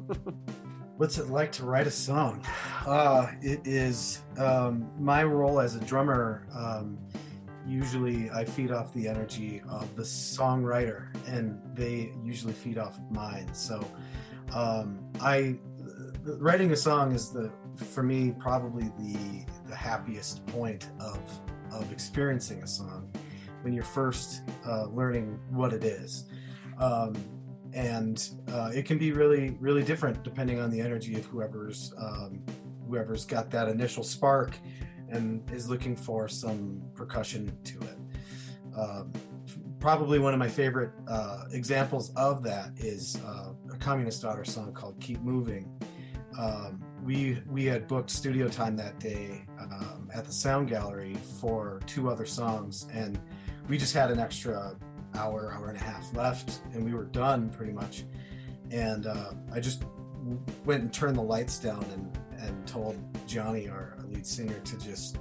What's 1.02 1.18
it 1.18 1.30
like 1.30 1.50
to 1.52 1.64
write 1.64 1.88
a 1.88 1.90
song? 1.90 2.44
Uh, 2.86 3.26
it 3.40 3.60
is 3.64 4.20
um, 4.38 4.88
my 5.00 5.24
role 5.24 5.58
as 5.58 5.74
a 5.74 5.80
drummer. 5.80 6.46
Um, 6.54 6.96
usually, 7.66 8.30
I 8.30 8.44
feed 8.44 8.70
off 8.70 8.92
the 8.94 9.08
energy 9.08 9.62
of 9.68 9.96
the 9.96 10.04
songwriter, 10.04 11.08
and 11.26 11.60
they 11.74 12.12
usually 12.22 12.52
feed 12.52 12.78
off 12.78 13.00
mine. 13.10 13.52
So, 13.52 13.84
um, 14.54 15.00
I 15.20 15.58
writing 16.24 16.70
a 16.70 16.76
song 16.76 17.12
is 17.12 17.30
the 17.30 17.50
for 17.74 18.04
me 18.04 18.32
probably 18.38 18.84
the 18.98 19.44
the 19.68 19.74
happiest 19.74 20.46
point 20.46 20.88
of 21.00 21.18
of 21.72 21.90
experiencing 21.90 22.62
a 22.62 22.66
song 22.66 23.10
when 23.62 23.72
you're 23.72 23.84
first 23.84 24.42
uh, 24.66 24.86
learning 24.86 25.38
what 25.50 25.72
it 25.72 25.84
is. 25.84 26.24
Um, 26.78 27.14
and 27.74 28.30
uh, 28.52 28.70
it 28.74 28.84
can 28.84 28.98
be 28.98 29.12
really 29.12 29.56
really 29.58 29.82
different 29.82 30.22
depending 30.22 30.60
on 30.60 30.70
the 30.70 30.80
energy 30.80 31.14
of 31.14 31.24
whoever's 31.24 31.94
um, 31.96 32.42
whoever's 32.86 33.24
got 33.24 33.50
that 33.50 33.68
initial 33.68 34.02
spark 34.02 34.58
and 35.08 35.42
is 35.50 35.68
looking 35.68 35.96
for 35.96 36.28
some 36.28 36.82
percussion 36.94 37.56
to 37.64 37.78
it. 37.80 37.98
Um, 38.76 39.12
probably 39.78 40.18
one 40.18 40.32
of 40.32 40.38
my 40.38 40.48
favorite 40.48 40.92
uh, 41.08 41.44
examples 41.52 42.12
of 42.16 42.42
that 42.42 42.70
is 42.76 43.18
uh, 43.26 43.52
a 43.72 43.76
communist 43.78 44.22
daughter 44.22 44.44
song 44.44 44.72
called 44.72 44.98
keep 45.00 45.20
moving. 45.22 45.70
Um, 46.38 46.82
we 47.02 47.42
we 47.50 47.64
had 47.64 47.88
booked 47.88 48.10
studio 48.10 48.48
time 48.48 48.76
that 48.76 48.98
day 48.98 49.44
um, 49.60 50.08
at 50.14 50.24
the 50.24 50.32
sound 50.32 50.68
gallery 50.68 51.16
for 51.40 51.80
two 51.86 52.08
other 52.10 52.24
songs 52.24 52.86
and 52.92 53.18
we 53.72 53.78
just 53.78 53.94
had 53.94 54.10
an 54.10 54.20
extra 54.20 54.76
hour 55.14 55.50
hour 55.54 55.68
and 55.68 55.78
a 55.78 55.82
half 55.82 56.14
left 56.14 56.60
and 56.74 56.84
we 56.84 56.92
were 56.92 57.06
done 57.06 57.48
pretty 57.48 57.72
much. 57.72 58.04
And 58.70 59.06
uh, 59.06 59.32
i 59.50 59.60
just 59.60 59.84
went 60.66 60.82
and 60.82 60.92
turned 60.92 61.16
the 61.16 61.22
lights 61.22 61.58
down 61.58 61.82
and 61.94 62.18
and 62.42 62.66
told 62.66 62.98
johnny 63.26 63.70
our 63.70 63.96
lead 64.10 64.26
singer 64.26 64.58
to 64.58 64.78
just 64.78 65.16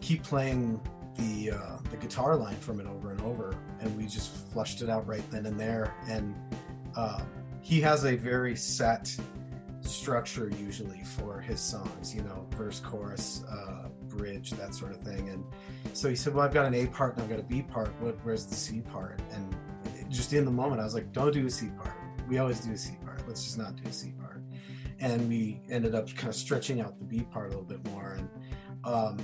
keep 0.00 0.22
playing 0.22 0.80
the 1.18 1.50
uh, 1.50 1.76
the 1.90 1.98
guitar 1.98 2.34
line 2.34 2.56
from 2.56 2.80
it 2.80 2.86
over 2.86 3.10
and 3.10 3.20
over. 3.20 3.54
And 3.80 3.94
we 3.94 4.06
just 4.06 4.34
flushed 4.52 4.80
it 4.80 4.88
out 4.88 5.06
right 5.06 5.30
then 5.30 5.44
and 5.44 5.60
there. 5.60 5.94
And 6.08 6.34
uh, 6.96 7.24
he 7.60 7.82
has 7.82 8.06
a 8.06 8.16
very 8.16 8.56
set 8.56 9.14
structure 9.82 10.50
usually 10.58 11.02
for 11.04 11.40
his 11.40 11.60
songs 11.60 12.14
you 12.14 12.22
know 12.22 12.46
verse 12.56 12.80
chorus 12.80 13.44
uh, 13.48 13.88
bridge 14.16 14.50
that 14.52 14.74
sort 14.74 14.92
of 14.92 14.98
thing. 14.98 15.28
And 15.28 15.44
so 15.92 16.08
he 16.08 16.16
said 16.16 16.34
well 16.34 16.44
i've 16.44 16.54
got 16.54 16.66
an 16.66 16.74
a 16.74 16.86
part 16.86 17.14
and 17.14 17.22
i've 17.22 17.30
got 17.30 17.38
a 17.38 17.44
b 17.44 17.62
part. 17.62 17.90
What, 18.00 18.16
where's 18.22 18.46
the 18.46 18.54
c 18.54 18.80
part? 18.80 19.20
And 19.32 19.56
just 20.08 20.32
in 20.32 20.44
the 20.44 20.50
moment 20.50 20.80
i 20.80 20.84
was 20.84 20.94
like 20.94 21.12
don't 21.12 21.32
do 21.32 21.46
a 21.46 21.50
c 21.50 21.68
part. 21.78 21.96
We 22.28 22.38
always 22.38 22.60
do 22.60 22.72
a 22.72 22.78
c 22.78 22.96
part. 23.04 23.26
Let's 23.26 23.44
just 23.44 23.58
not 23.58 23.76
do 23.76 23.88
a 23.88 23.92
c 23.92 24.12
part. 24.12 24.42
And 24.98 25.28
we 25.28 25.60
ended 25.70 25.94
up 25.94 26.08
kind 26.14 26.28
of 26.28 26.34
stretching 26.34 26.80
out 26.80 26.98
the 26.98 27.04
b 27.04 27.22
part 27.22 27.46
a 27.46 27.48
little 27.50 27.64
bit 27.64 27.84
more. 27.90 28.16
And 28.18 28.28
um, 28.84 29.18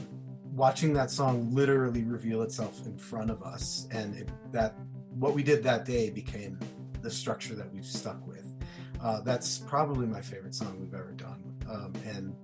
watching 0.53 0.93
that 0.95 1.11
song 1.11 1.53
literally 1.53 2.05
reveal 2.05 2.43
itself 2.43 2.85
in 2.85 2.97
front 2.99 3.31
of 3.31 3.43
us. 3.43 3.89
And 3.91 4.17
it, 4.17 4.29
that 4.53 4.75
what 5.15 5.35
we 5.35 5.43
did 5.43 5.63
that 5.65 5.85
day 5.85 6.11
became 6.11 6.59
the 7.01 7.11
structure 7.11 7.55
that 7.55 7.73
we've 7.73 7.87
stuck 7.87 8.27
with. 8.27 8.55
Uh, 9.03 9.21
that's 9.23 9.59
probably 9.59 10.07
my 10.07 10.21
favorite 10.21 10.55
song 10.55 10.79
we've 10.79 10.95
ever 10.95 11.13
done. 11.13 11.43
Um, 11.69 11.93
and 12.07 12.35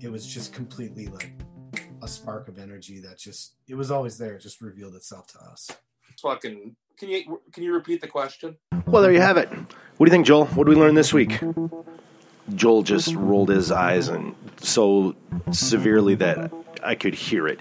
it 0.00 0.10
was 0.10 0.26
just 0.26 0.52
completely 0.52 1.06
like 1.06 1.32
a 2.04 2.08
spark 2.08 2.48
of 2.48 2.58
energy 2.58 3.00
that 3.00 3.18
just 3.18 3.54
it 3.66 3.74
was 3.74 3.90
always 3.90 4.18
there 4.18 4.34
it 4.34 4.40
just 4.40 4.60
revealed 4.60 4.94
itself 4.94 5.26
to 5.26 5.38
us 5.38 5.70
Fucking. 6.20 6.76
Can 6.98 7.08
you 7.08 7.40
can 7.52 7.62
you 7.62 7.72
repeat 7.72 8.00
the 8.00 8.08
question? 8.08 8.56
Well, 8.86 9.02
there 9.02 9.12
you 9.12 9.20
have 9.20 9.36
it. 9.36 9.48
What 9.48 10.06
do 10.06 10.10
you 10.10 10.10
think, 10.10 10.26
Joel? 10.26 10.46
What 10.46 10.64
did 10.64 10.76
we 10.76 10.80
learn 10.80 10.94
this 10.94 11.12
week? 11.12 11.40
Joel 12.54 12.82
just 12.82 13.14
rolled 13.14 13.48
his 13.48 13.72
eyes 13.72 14.08
and 14.08 14.34
so 14.60 15.16
severely 15.50 16.14
that 16.16 16.52
I 16.84 16.94
could 16.94 17.14
hear 17.14 17.48
it. 17.48 17.60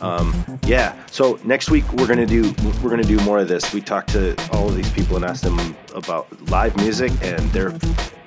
Um, 0.00 0.60
yeah. 0.64 0.96
So 1.10 1.38
next 1.44 1.70
week 1.70 1.90
we're 1.92 2.06
gonna 2.06 2.26
do 2.26 2.54
we're 2.82 2.90
gonna 2.90 3.02
do 3.02 3.18
more 3.20 3.38
of 3.38 3.48
this. 3.48 3.72
We 3.74 3.80
talked 3.80 4.10
to 4.10 4.34
all 4.52 4.68
of 4.68 4.76
these 4.76 4.90
people 4.92 5.16
and 5.16 5.24
asked 5.24 5.42
them 5.42 5.76
about 5.94 6.26
live 6.48 6.76
music 6.78 7.12
and 7.22 7.40
their 7.50 7.70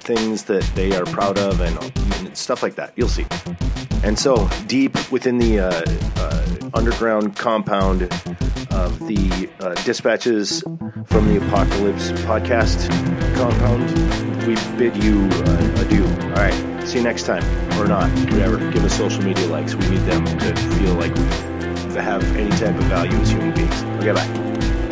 things 0.02 0.44
that 0.44 0.64
they 0.76 0.96
are 0.96 1.06
proud 1.06 1.40
of 1.40 1.62
and, 1.62 1.78
and 2.20 2.38
stuff 2.38 2.62
like 2.62 2.76
that. 2.76 2.94
You'll 2.96 3.08
see. 3.08 3.26
And 4.04 4.20
so 4.20 4.50
deep 4.68 5.12
within 5.12 5.38
the 5.38 5.60
uh, 5.60 5.86
uh, 6.18 6.70
underground 6.74 7.36
compound 7.38 8.04
of 8.04 9.00
the 9.08 9.50
uh, 9.60 9.74
dispatches 9.86 10.62
from 11.06 11.28
the 11.28 11.38
apocalypse 11.48 12.12
podcast 12.24 12.90
compound, 13.36 13.90
we 14.46 14.56
bid 14.78 15.02
you 15.02 15.28
uh, 15.32 15.82
adieu. 15.82 16.04
All 16.04 16.30
right, 16.32 16.84
see 16.86 16.98
you 16.98 17.04
next 17.04 17.24
time, 17.24 17.44
or 17.80 17.88
not, 17.88 18.10
whatever. 18.32 18.58
Give 18.72 18.84
us 18.84 18.98
social 18.98 19.24
media 19.24 19.48
likes. 19.48 19.74
We 19.74 19.90
need 19.90 20.02
them 20.02 20.26
to 20.26 20.56
feel 20.78 20.96
like 20.96 21.14
we 21.16 21.96
have 22.02 22.24
any 22.36 22.50
type 22.52 22.76
of 22.76 22.84
value 22.84 23.18
as 23.18 23.30
human 23.30 23.54
beings. 23.54 23.84
Okay, 24.00 24.12
bye. 24.12 24.83